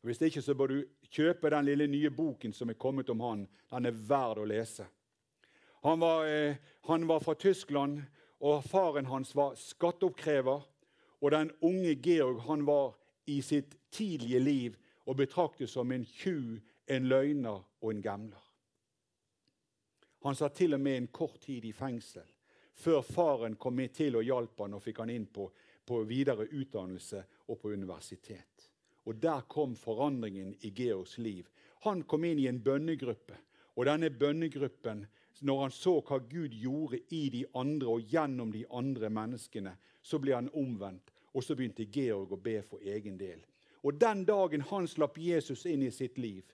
Hvis 0.00 0.22
ikke 0.22 0.42
så 0.42 0.56
bør 0.58 0.72
du 0.72 0.80
kjøpe 1.14 1.50
den 1.54 1.68
lille 1.68 1.86
nye 1.86 2.10
boken 2.10 2.50
som 2.50 2.72
er 2.72 2.74
kommet 2.74 3.10
om 3.14 3.22
han. 3.22 3.44
Den 3.70 3.86
er 3.86 4.00
verd 4.08 4.40
å 4.42 4.48
lese. 4.50 4.88
Han 5.86 6.02
var, 6.02 6.26
eh, 6.26 6.58
han 6.90 7.06
var 7.06 7.22
fra 7.22 7.34
Tyskland, 7.34 8.02
og 8.40 8.64
faren 8.64 9.06
hans 9.06 9.30
var 9.34 9.54
skatteoppkrever. 9.54 10.66
Og 11.20 11.30
den 11.30 11.54
unge 11.62 11.94
Georg 12.02 12.42
han 12.48 12.66
var 12.66 12.96
i 13.26 13.40
sitt 13.40 13.78
tidlige 13.90 14.40
liv 14.40 14.76
og 15.06 15.16
betraktet 15.22 15.70
som 15.70 15.92
en 15.92 16.04
tjuv, 16.04 16.58
en 16.90 17.08
løgner 17.08 17.62
og 17.80 17.90
en 17.90 18.02
gamler. 18.02 18.42
Han 20.26 20.34
satt 20.34 20.58
til 20.58 20.74
og 20.74 20.80
med 20.80 20.96
en 20.96 21.12
kort 21.14 21.40
tid 21.46 21.64
i 21.64 21.72
fengsel 21.72 22.31
før 22.74 23.02
faren 23.02 23.56
kom 23.56 23.76
med 23.76 23.92
til 23.94 24.16
og 24.16 24.26
hjalp 24.26 24.64
han 24.64 24.76
og 24.78 24.82
fikk 24.82 25.02
han 25.02 25.12
inn 25.12 25.26
på, 25.26 25.48
på 25.84 26.02
videre 26.08 26.46
utdannelse 26.48 27.24
og 27.48 27.60
på 27.60 27.72
universitet. 27.72 28.68
Og 29.04 29.14
Der 29.14 29.40
kom 29.48 29.74
forandringen 29.76 30.54
i 30.60 30.70
Georgs 30.70 31.18
liv. 31.18 31.48
Han 31.82 32.02
kom 32.02 32.24
inn 32.24 32.38
i 32.38 32.46
en 32.46 32.62
bønnegruppe. 32.62 33.36
Og 33.76 33.86
denne 33.86 34.10
bønnegruppen, 34.10 35.06
når 35.40 35.60
han 35.60 35.74
så 35.74 35.96
hva 36.00 36.18
Gud 36.18 36.54
gjorde 36.54 37.00
i 37.10 37.28
de 37.32 37.44
andre 37.54 37.88
og 37.88 38.12
gjennom 38.12 38.52
de 38.52 38.64
andre 38.70 39.10
menneskene, 39.10 39.72
så 40.02 40.18
ble 40.22 40.36
han 40.36 40.50
omvendt. 40.54 41.10
Og 41.34 41.42
så 41.42 41.56
begynte 41.56 41.88
Georg 41.90 42.32
å 42.32 42.38
be 42.38 42.60
for 42.62 42.82
egen 42.84 43.16
del. 43.18 43.40
Og 43.82 43.98
Den 43.98 44.24
dagen 44.24 44.60
han 44.60 44.86
slapp 44.86 45.18
Jesus 45.18 45.64
inn 45.66 45.82
i 45.82 45.90
sitt 45.90 46.18
liv, 46.18 46.44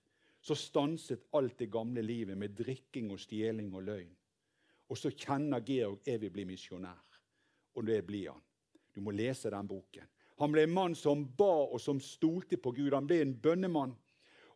så 0.41 0.55
stanset 0.55 1.27
alt 1.35 1.59
det 1.59 1.71
gamle 1.71 2.03
livet 2.03 2.39
med 2.39 2.55
drikking 2.57 3.11
og 3.11 3.21
stjeling 3.21 3.75
og 3.75 3.83
løgn. 3.83 4.15
Og 4.89 4.99
så 4.99 5.13
kjenner 5.13 5.65
Georg 5.65 6.07
jeg 6.07 6.21
vil 6.23 6.33
bli 6.33 6.47
misjonær. 6.49 7.05
Og 7.77 7.87
det 7.87 8.01
blir 8.07 8.33
han. 8.33 8.43
Du 8.95 9.03
må 9.05 9.13
lese 9.15 9.51
den 9.53 9.69
boken. 9.69 10.07
Han 10.39 10.53
ble 10.55 10.65
en 10.67 10.75
mann 10.75 10.95
som 10.95 11.25
ba 11.39 11.67
og 11.67 11.81
som 11.83 12.01
stolte 12.03 12.59
på 12.63 12.73
Gud. 12.77 12.95
Han 12.95 13.07
ble 13.07 13.21
en 13.23 13.35
bønnemann. 13.43 13.97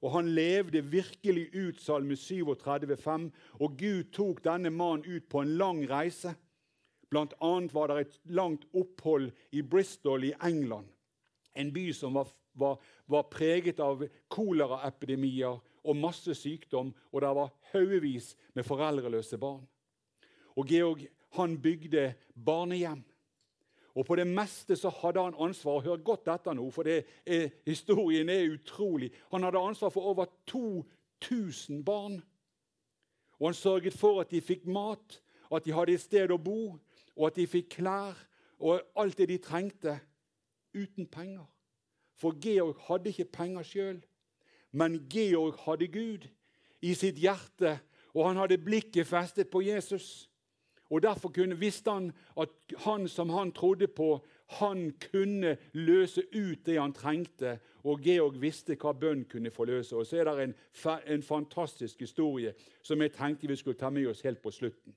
Og 0.03 0.11
han 0.17 0.33
levde 0.35 0.83
virkelig 0.91 1.49
ut 1.55 1.81
Salme 1.81 2.15
37,5. 2.19 3.29
Og 3.63 3.77
Gud 3.79 4.11
tok 4.15 4.43
denne 4.45 4.71
mannen 4.71 5.07
ut 5.07 5.29
på 5.31 5.43
en 5.43 5.57
lang 5.59 5.83
reise. 5.91 6.35
Blant 7.11 7.35
annet 7.45 7.75
var 7.75 7.91
det 7.91 8.01
et 8.01 8.19
langt 8.25 8.65
opphold 8.75 9.31
i 9.53 9.63
Bristol 9.63 10.25
i 10.25 10.33
England. 10.43 10.89
En 11.55 11.73
by 11.73 11.91
som 11.93 12.15
var, 12.15 12.31
var, 12.55 12.79
var 13.07 13.29
preget 13.31 13.83
av 13.85 14.03
koleraepidemier 14.33 15.61
og 15.83 15.99
masse 15.99 16.35
sykdom. 16.35 16.95
Og 17.13 17.23
det 17.23 17.35
var 17.39 17.53
haugevis 17.75 18.33
med 18.55 18.67
foreldreløse 18.67 19.39
barn. 19.39 19.67
Og 20.57 20.67
Georg 20.67 21.07
han 21.37 21.57
bygde 21.63 22.15
barnehjem. 22.45 23.05
Og 23.95 24.07
på 24.07 24.17
det 24.17 24.27
meste 24.27 24.77
så 24.77 24.89
hadde 24.89 25.21
han 25.21 25.37
ansvar. 25.39 25.81
Hør 25.85 25.97
godt 25.97 26.29
etter 26.33 26.57
nå, 26.57 26.71
for 26.73 26.89
er, 26.89 27.49
historien 27.67 28.29
er 28.29 28.53
utrolig. 28.55 29.13
Han 29.33 29.43
hadde 29.45 29.61
ansvar 29.61 29.93
for 29.93 30.01
over 30.13 30.25
2000 30.47 31.85
barn. 31.85 32.23
Og 33.39 33.49
han 33.49 33.55
sørget 33.55 33.93
for 33.93 34.21
at 34.21 34.31
de 34.31 34.41
fikk 34.41 34.67
mat, 34.67 35.21
at 35.53 35.65
de 35.65 35.73
hadde 35.73 35.93
et 35.93 36.01
sted 36.01 36.33
å 36.33 36.41
bo, 36.41 36.79
og 37.17 37.27
at 37.27 37.37
de 37.37 37.47
fikk 37.47 37.75
klær 37.77 38.17
og 38.63 38.81
alt 38.97 39.19
det 39.19 39.29
de 39.29 39.39
trengte, 39.43 39.99
uten 40.73 41.07
penger. 41.07 41.45
For 42.17 42.39
Georg 42.41 42.79
hadde 42.87 43.11
ikke 43.11 43.25
penger 43.25 43.67
sjøl, 43.67 43.99
men 44.73 45.01
Georg 45.11 45.59
hadde 45.67 45.89
Gud 45.93 46.29
i 46.81 46.95
sitt 46.95 47.19
hjerte, 47.21 47.81
og 48.15 48.29
han 48.29 48.39
hadde 48.41 48.61
blikket 48.63 49.09
festet 49.09 49.51
på 49.51 49.65
Jesus. 49.67 50.31
Og 50.93 51.03
Derfor 51.03 51.29
kunne, 51.33 51.57
visste 51.59 51.91
han 51.91 52.11
at 52.37 52.49
han 52.85 53.09
som 53.09 53.31
han 53.31 53.53
trodde 53.53 53.87
på, 53.89 54.21
han 54.47 54.93
kunne 55.13 55.57
løse 55.73 56.23
ut 56.35 56.67
det 56.67 56.77
han 56.81 56.93
trengte. 56.93 57.59
Og 57.85 58.01
Georg 58.05 58.37
visste 58.41 58.77
hva 58.77 58.93
bønn 58.93 59.25
kunne 59.25 59.51
forløse. 59.51 59.97
Og 59.97 60.07
Så 60.07 60.21
er 60.21 60.29
det 60.29 60.45
en, 60.45 60.55
en 61.07 61.23
fantastisk 61.23 62.01
historie 62.05 62.53
som 62.83 63.01
jeg 63.01 63.15
tenkte 63.17 63.49
vi 63.49 63.57
skulle 63.57 63.81
ta 63.81 63.91
med 63.91 64.07
oss 64.13 64.21
helt 64.23 64.43
på 64.43 64.51
slutten. 64.51 64.93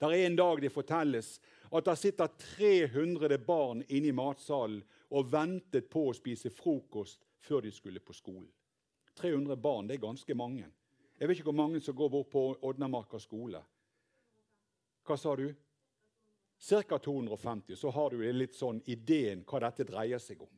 Der 0.00 0.10
er 0.10 0.26
En 0.26 0.36
dag 0.36 0.60
det 0.62 0.72
fortelles 0.72 1.40
at 1.72 1.84
det 1.84 1.98
sitter 1.98 2.26
300 2.56 3.38
barn 3.38 3.82
inne 3.88 4.08
i 4.08 4.12
matsalen 4.12 4.82
og 5.10 5.32
ventet 5.32 5.88
på 5.88 6.08
å 6.08 6.14
spise 6.14 6.50
frokost 6.50 7.24
før 7.40 7.60
de 7.64 7.72
skulle 7.72 8.00
på 8.00 8.12
skolen. 8.12 8.48
300 9.16 9.56
barn 9.56 9.88
det 9.88 9.94
er 9.96 10.08
ganske 10.08 10.34
mange. 10.34 10.66
Jeg 11.18 11.28
vet 11.28 11.38
ikke 11.38 11.48
hvor 11.48 11.62
mange 11.64 11.80
som 11.80 11.96
går 11.96 12.08
bort 12.08 12.28
på 12.28 12.42
Odnamarka 12.60 13.18
skole. 13.18 13.62
Hva 15.06 15.16
sa 15.18 15.34
du? 15.36 15.48
Ca. 16.62 16.98
250. 16.98 17.76
Så 17.76 17.90
har 17.90 18.10
du 18.10 18.22
litt 18.32 18.54
sånn 18.54 18.80
ideen 18.86 19.42
hva 19.46 19.64
dette 19.64 19.86
dreier 19.88 20.22
seg 20.22 20.42
om. 20.44 20.52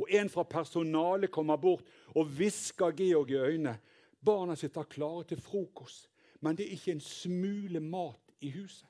Og 0.00 0.10
En 0.10 0.30
fra 0.32 0.44
personalet 0.48 1.30
kommer 1.30 1.58
bort 1.60 1.88
og 2.14 2.30
hvisker 2.30 2.94
Georg 2.96 3.30
i 3.30 3.40
øynene. 3.40 3.76
Barna 4.22 4.54
sitter 4.56 4.86
klare 4.86 5.24
til 5.28 5.40
frokost, 5.42 6.08
men 6.40 6.56
det 6.56 6.66
er 6.66 6.76
ikke 6.76 6.94
en 6.94 7.04
smule 7.04 7.80
mat 7.82 8.32
i 8.40 8.52
huset. 8.54 8.86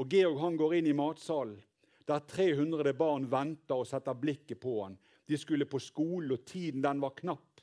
Og 0.00 0.08
Georg 0.08 0.40
han 0.40 0.56
går 0.56 0.78
inn 0.78 0.88
i 0.88 0.96
matsalen, 0.96 1.58
der 2.08 2.24
300 2.24 2.94
barn 2.96 3.28
venter 3.30 3.76
og 3.76 3.86
setter 3.86 4.16
blikket 4.16 4.60
på 4.60 4.78
han. 4.82 4.96
De 5.28 5.36
skulle 5.38 5.68
på 5.68 5.78
skole, 5.78 6.32
og 6.34 6.46
tiden 6.48 6.82
den 6.82 7.02
var 7.04 7.12
knapp. 7.14 7.60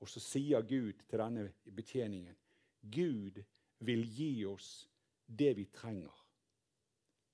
Og 0.00 0.08
så 0.08 0.22
sier 0.22 0.62
Gud 0.62 1.02
til 1.08 1.18
denne 1.18 1.48
betjeningen 1.74 2.36
Gud 2.80 3.42
vil 3.78 4.04
gi 4.16 4.44
oss 4.44 4.88
det 5.26 5.54
vi 5.56 5.64
trenger. 5.64 6.14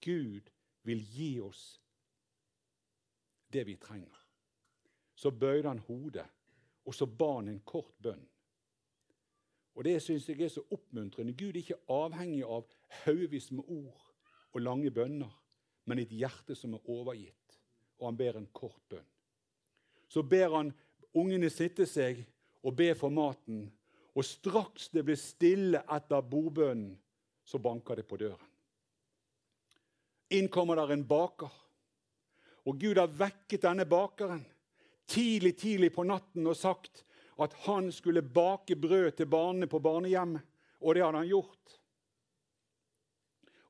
Gud 0.00 0.50
vil 0.83 1.05
gi 1.05 1.40
oss 1.40 1.81
det 3.53 3.66
vi 3.66 3.76
trenger. 3.76 4.26
Så 5.14 5.31
bøyde 5.31 5.68
han 5.68 5.79
hodet, 5.79 6.26
og 6.85 6.94
så 6.94 7.07
ba 7.07 7.35
han 7.35 7.48
en 7.48 7.61
kort 7.61 7.92
bønn. 8.03 8.22
Og 9.74 9.85
Det 9.85 10.03
syns 10.03 10.29
jeg 10.29 10.42
er 10.42 10.48
så 10.48 10.62
oppmuntrende. 10.70 11.33
Gud 11.33 11.48
er 11.48 11.62
ikke 11.62 11.83
avhengig 11.88 12.42
av 12.44 12.66
haugevis 13.05 13.50
med 13.50 13.64
ord 13.68 14.03
og 14.53 14.61
lange 14.61 14.90
bønner, 14.90 15.31
men 15.85 15.98
et 15.98 16.11
hjerte 16.12 16.55
som 16.55 16.74
er 16.74 16.90
overgitt. 16.90 17.61
Og 17.98 18.09
han 18.09 18.16
ber 18.16 18.37
en 18.37 18.48
kort 18.53 18.83
bønn. 18.88 19.07
Så 20.09 20.22
ber 20.22 20.57
han 20.57 20.72
ungene 21.14 21.50
sitte 21.50 21.87
seg 21.87 22.24
og 22.62 22.76
be 22.76 22.94
for 22.94 23.09
maten. 23.09 23.68
Og 24.16 24.27
straks 24.27 24.88
det 24.94 25.05
ble 25.07 25.16
stille 25.18 25.83
etter 25.87 26.23
bordbønnen, 26.27 26.94
så 27.44 27.59
banker 27.62 27.99
det 27.99 28.07
på 28.09 28.18
døren. 28.20 28.46
Inn 30.31 30.49
kommer 30.51 30.79
der 30.79 30.92
en 30.94 31.07
baker. 31.07 31.51
Og 32.68 32.79
Gud 32.79 32.99
har 33.01 33.11
vekket 33.11 33.64
denne 33.64 33.87
bakeren 33.88 34.44
tidlig 35.11 35.57
tidlig 35.59 35.90
på 35.94 36.05
natten 36.07 36.46
og 36.46 36.59
sagt 36.59 37.03
at 37.40 37.55
han 37.66 37.88
skulle 37.92 38.23
bake 38.23 38.77
brød 38.77 39.16
til 39.18 39.31
barna 39.31 39.66
på 39.66 39.81
barnehjemmet. 39.83 40.42
Og 40.81 40.94
det 40.94 41.03
hadde 41.05 41.18
han 41.18 41.29
gjort. 41.29 41.73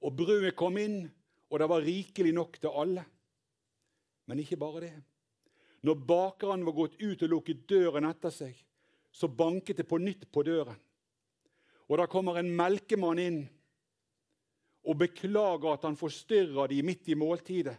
Og 0.07 0.15
brødet 0.17 0.57
kom 0.57 0.77
inn, 0.79 1.03
og 1.51 1.59
det 1.59 1.69
var 1.71 1.87
rikelig 1.87 2.33
nok 2.35 2.59
til 2.61 2.77
alle. 2.83 3.05
Men 4.31 4.43
ikke 4.43 4.59
bare 4.61 4.83
det. 4.85 4.93
Når 5.83 6.03
bakeren 6.07 6.65
var 6.67 6.77
gått 6.77 7.01
ut 7.01 7.25
og 7.27 7.33
lukket 7.33 7.65
døren 7.71 8.07
etter 8.07 8.33
seg, 8.35 8.55
så 9.13 9.29
banket 9.29 9.83
det 9.83 9.89
på 9.89 9.99
nytt 9.99 10.29
på 10.33 10.43
døren. 10.47 10.79
Og 11.91 11.99
Da 11.99 12.07
kommer 12.07 12.39
en 12.39 12.53
melkemann 12.55 13.19
inn 13.19 13.41
og 14.87 14.99
beklager 14.99 15.73
at 15.75 15.85
han 15.85 15.99
forstyrrer 15.99 16.71
de 16.71 16.83
midt 16.87 17.09
i 17.11 17.19
måltidet. 17.19 17.77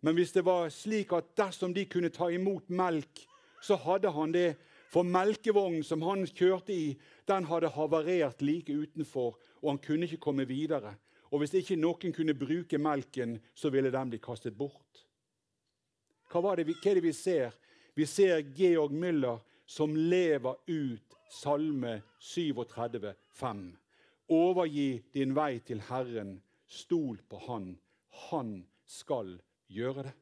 Men 0.00 0.14
hvis 0.16 0.32
det 0.32 0.44
var 0.44 0.70
slik 0.72 1.12
at 1.12 1.32
dersom 1.36 1.74
de 1.76 1.84
kunne 1.88 2.12
ta 2.12 2.30
imot 2.32 2.68
melk, 2.68 3.24
så 3.60 3.76
hadde 3.76 4.12
han 4.12 4.32
det. 4.32 4.56
For 4.90 5.06
melkevognen 5.06 5.84
som 5.86 6.02
han 6.02 6.24
kjørte 6.26 6.74
i, 6.74 6.96
den 7.28 7.44
hadde 7.46 7.68
havarert 7.70 8.40
like 8.42 8.74
utenfor, 8.74 9.36
og 9.62 9.68
han 9.68 9.78
kunne 9.78 10.08
ikke 10.08 10.24
komme 10.24 10.46
videre. 10.48 10.96
Og 11.30 11.38
hvis 11.38 11.54
ikke 11.60 11.78
noen 11.78 12.14
kunne 12.14 12.34
bruke 12.34 12.78
melken, 12.78 13.36
så 13.54 13.70
ville 13.70 13.92
den 13.94 14.10
bli 14.10 14.18
kastet 14.18 14.56
bort. 14.58 15.04
Hva, 16.30 16.56
det, 16.58 16.66
hva 16.66 16.90
er 16.90 16.98
det 16.98 17.04
vi 17.04 17.14
ser? 17.14 17.54
Vi 17.94 18.06
ser 18.06 18.42
Georg 18.56 18.90
Müller 18.90 19.38
som 19.70 19.96
lever 19.96 20.54
ut 20.66 21.16
Salme 21.30 22.02
37, 22.18 23.12
5. 23.32 23.76
Overgi 24.28 25.02
din 25.14 25.34
vei 25.34 25.60
til 25.62 25.78
Herren, 25.86 26.40
stol 26.66 27.20
på 27.30 27.38
Han. 27.46 27.68
Han 28.30 28.64
skal 28.86 29.36
gjøre 29.70 30.08
det. 30.08 30.14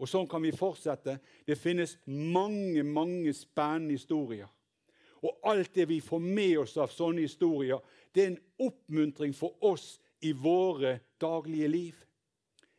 Og 0.00 0.08
Sånn 0.08 0.24
kan 0.28 0.40
vi 0.40 0.54
fortsette. 0.56 1.18
Det 1.44 1.58
finnes 1.60 1.98
mange, 2.08 2.80
mange 2.82 3.34
spennende 3.36 3.92
historier. 3.92 4.48
Og 5.20 5.44
alt 5.52 5.74
det 5.76 5.86
vi 5.92 6.00
får 6.00 6.24
med 6.24 6.62
oss 6.64 6.78
av 6.80 6.88
sånne 6.90 7.26
historier, 7.26 7.82
det 8.14 8.24
er 8.24 8.30
en 8.32 8.70
oppmuntring 8.70 9.36
for 9.36 9.52
oss 9.68 9.98
i 10.24 10.32
våre 10.32 10.96
daglige 11.20 11.68
liv. 11.68 12.00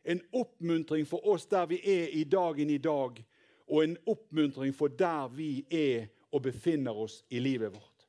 En 0.02 0.20
oppmuntring 0.34 1.06
for 1.06 1.22
oss 1.30 1.46
der 1.46 1.70
vi 1.70 1.78
er 1.78 2.10
i 2.18 2.26
dagen 2.26 2.74
i 2.74 2.82
dag, 2.82 3.22
og 3.74 3.82
en 3.82 3.96
oppmuntring 4.06 4.74
for 4.74 4.92
der 4.94 5.28
vi 5.34 5.64
er 5.70 6.06
og 6.30 6.44
befinner 6.46 6.94
oss 6.94 7.24
i 7.30 7.40
livet 7.42 7.74
vårt. 7.74 8.06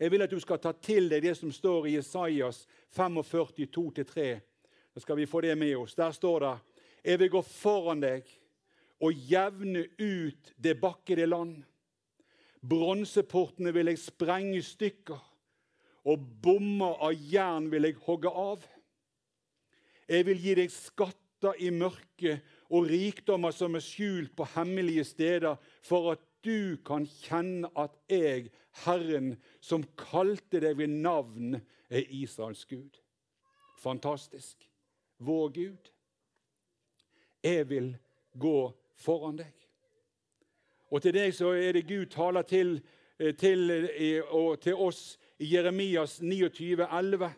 Jeg 0.00 0.10
vil 0.10 0.24
at 0.24 0.32
du 0.32 0.40
skal 0.40 0.58
ta 0.58 0.72
til 0.72 1.10
deg 1.12 1.22
det 1.22 1.34
som 1.38 1.52
står 1.52 1.86
i 1.86 1.96
Jesajas 1.98 2.64
45, 2.96 3.68
2-3. 3.76 4.24
Da 4.94 5.00
skal 5.00 5.20
vi 5.20 5.28
få 5.28 5.40
det 5.44 5.54
med 5.58 5.76
oss. 5.76 5.94
Der 5.94 6.10
står 6.12 6.40
det 6.40 6.56
Jeg 7.04 7.18
vil 7.18 7.30
gå 7.30 7.42
foran 7.42 8.00
deg 8.00 8.26
og 9.02 9.12
jevne 9.30 9.84
ut 9.98 10.52
det 10.56 10.80
bakkede 10.80 11.26
land. 11.26 11.62
Bronseportene 12.62 13.72
vil 13.74 13.90
jeg 13.90 13.98
sprenge 13.98 14.56
i 14.56 14.62
stykker, 14.62 15.18
og 16.06 16.26
bommer 16.42 16.98
av 17.02 17.14
jern 17.14 17.66
vil 17.70 17.88
jeg 17.88 17.98
hogge 18.06 18.30
av. 18.30 18.62
Jeg 20.08 20.26
vil 20.26 20.38
gi 20.38 20.54
deg 20.58 20.70
skatter 20.70 21.58
i 21.58 21.70
mørket 21.74 22.46
og 22.72 22.88
rikdommer 22.88 23.52
som 23.52 23.76
er 23.76 23.84
skjult 23.84 24.32
på 24.36 24.46
hemmelige 24.54 25.04
steder, 25.04 25.56
for 25.84 26.14
at 26.14 26.22
du 26.44 26.76
kan 26.86 27.04
kjenne 27.06 27.68
at 27.78 27.94
jeg, 28.10 28.48
Herren, 28.84 29.36
som 29.60 29.84
kalte 30.00 30.62
deg 30.62 30.78
ved 30.80 30.94
navn, 31.04 31.60
er 31.92 32.08
Israels 32.08 32.64
Gud. 32.64 32.96
Fantastisk. 33.78 34.68
Vår 35.18 35.48
Gud. 35.48 35.92
Jeg 37.42 37.68
vil 37.68 37.92
gå 38.38 38.72
foran 38.96 39.36
deg. 39.36 39.52
Og 40.92 41.02
til 41.02 41.14
deg 41.16 41.34
så 41.34 41.52
er 41.56 41.76
det 41.76 41.86
Gud 41.88 42.06
taler 42.12 42.42
til, 42.42 42.80
eh, 43.18 43.34
til, 43.34 43.70
og 44.30 44.60
til 44.60 44.74
oss 44.74 45.18
i 45.38 45.54
Jeremias 45.54 46.20
29, 46.20 46.86
11, 46.86 47.32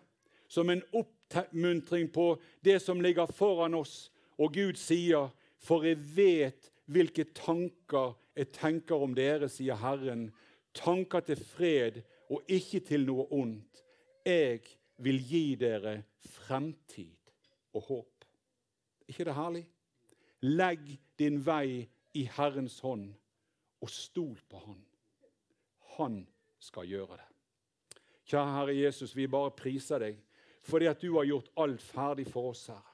som 0.48 0.70
en 0.70 0.82
oppmuntring 0.92 2.12
på 2.12 2.40
det 2.64 2.82
som 2.82 3.00
ligger 3.00 3.26
foran 3.26 3.74
oss. 3.74 4.10
Og 4.38 4.52
Gud 4.52 4.74
sier, 4.74 5.28
'For 5.58 5.82
jeg 5.82 6.16
vet 6.16 6.72
hvilke 6.86 7.24
tanker 7.24 8.18
jeg 8.36 8.48
tenker 8.52 8.94
om 8.94 9.14
dere', 9.14 9.48
sier 9.48 9.74
Herren. 9.74 10.32
'Tanker 10.74 11.20
til 11.20 11.36
fred 11.36 12.02
og 12.30 12.42
ikke 12.48 12.80
til 12.80 13.06
noe 13.06 13.26
ondt.' 13.32 13.84
'Jeg 14.26 14.60
vil 14.98 15.22
gi 15.28 15.54
dere 15.54 16.02
fremtid 16.20 17.30
og 17.72 17.82
håp.' 17.82 18.14
ikke 19.08 19.24
det 19.24 19.34
herlig? 19.34 19.64
Legg 20.40 20.98
din 21.18 21.38
vei 21.46 21.88
i 22.14 22.24
Herrens 22.36 22.80
hånd 22.80 23.12
og 23.80 23.90
stol 23.90 24.38
på 24.48 24.60
Han. 24.66 24.84
Han 25.96 26.26
skal 26.58 26.88
gjøre 26.88 27.18
det. 27.20 27.28
Kjære 28.24 28.52
Herre 28.56 28.76
Jesus, 28.76 29.16
vi 29.16 29.26
bare 29.26 29.54
priser 29.56 29.98
deg 29.98 30.20
fordi 30.64 30.86
at 30.88 31.02
du 31.02 31.10
har 31.12 31.26
gjort 31.28 31.50
alt 31.60 31.82
ferdig 31.84 32.24
for 32.32 32.54
oss, 32.54 32.66
Herre. 32.72 32.93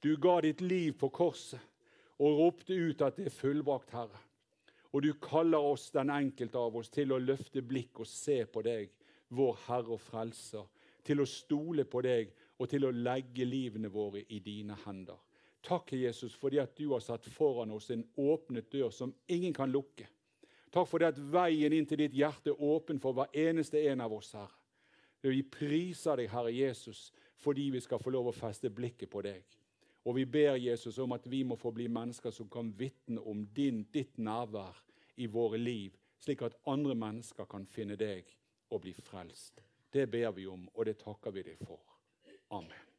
Du 0.00 0.16
ga 0.16 0.40
ditt 0.40 0.60
liv 0.60 0.94
på 0.96 1.10
korset 1.12 1.60
og 2.20 2.38
ropte 2.38 2.76
ut 2.76 3.02
at 3.04 3.16
det 3.16 3.26
er 3.28 3.34
fullbrakt, 3.34 3.92
Herre. 3.92 4.20
Og 4.92 5.04
du 5.04 5.12
kaller 5.22 5.60
oss, 5.60 5.90
den 5.94 6.10
enkelte 6.10 6.58
av 6.58 6.76
oss, 6.76 6.90
til 6.92 7.12
å 7.12 7.20
løfte 7.20 7.62
blikk 7.62 8.00
og 8.02 8.08
se 8.08 8.42
på 8.50 8.62
deg, 8.66 8.90
vår 9.28 9.58
Herre 9.68 9.94
og 9.96 10.00
Frelser. 10.02 10.64
Til 11.04 11.22
å 11.22 11.28
stole 11.28 11.86
på 11.88 12.02
deg 12.04 12.32
og 12.60 12.68
til 12.68 12.84
å 12.84 12.92
legge 12.92 13.46
livene 13.48 13.88
våre 13.92 14.24
i 14.28 14.40
dine 14.44 14.76
hender. 14.84 15.20
Takk, 15.64 15.92
Jesus, 15.92 16.34
fordi 16.36 16.60
at 16.60 16.72
du 16.76 16.90
har 16.94 17.04
satt 17.04 17.28
foran 17.28 17.72
oss 17.76 17.90
en 17.92 18.04
åpnet 18.16 18.70
dør 18.72 18.90
som 18.92 19.12
ingen 19.28 19.52
kan 19.56 19.72
lukke. 19.72 20.08
Takk 20.72 20.88
for 20.88 21.02
det 21.02 21.12
at 21.12 21.22
veien 21.32 21.72
inn 21.76 21.88
til 21.88 22.00
ditt 22.00 22.16
hjerte 22.16 22.52
er 22.52 22.64
åpen 22.64 23.00
for 23.02 23.16
hver 23.16 23.32
eneste 23.36 23.80
en 23.90 24.00
av 24.04 24.12
oss, 24.16 24.32
Herre. 24.36 24.56
Vi 25.20 25.42
priser 25.44 26.16
deg, 26.16 26.30
Herre 26.32 26.52
Jesus, 26.52 27.10
fordi 27.36 27.68
vi 27.74 27.80
skal 27.84 28.00
få 28.00 28.12
lov 28.12 28.30
å 28.30 28.36
feste 28.36 28.70
blikket 28.72 29.10
på 29.12 29.20
deg. 29.24 29.44
Og 30.04 30.16
vi 30.16 30.24
ber 30.24 30.56
Jesus 30.56 30.98
om 30.98 31.12
at 31.12 31.26
vi 31.30 31.42
må 31.44 31.56
få 31.60 31.72
bli 31.76 31.88
mennesker 31.88 32.32
som 32.32 32.48
kan 32.48 32.72
vitne 32.78 33.20
om 33.20 33.44
din, 33.56 33.84
ditt 33.92 34.18
nærvær 34.18 34.78
i 35.16 35.26
våre 35.26 35.58
liv, 35.58 35.96
slik 36.20 36.42
at 36.42 36.56
andre 36.66 36.94
mennesker 36.94 37.48
kan 37.50 37.66
finne 37.66 37.98
deg 38.00 38.28
og 38.70 38.80
bli 38.84 38.94
frelst. 38.96 39.60
Det 39.92 40.06
ber 40.10 40.30
vi 40.32 40.46
om, 40.46 40.68
og 40.74 40.86
det 40.86 41.00
takker 41.02 41.34
vi 41.34 41.44
deg 41.50 41.66
for. 41.66 41.82
Amen. 42.50 42.89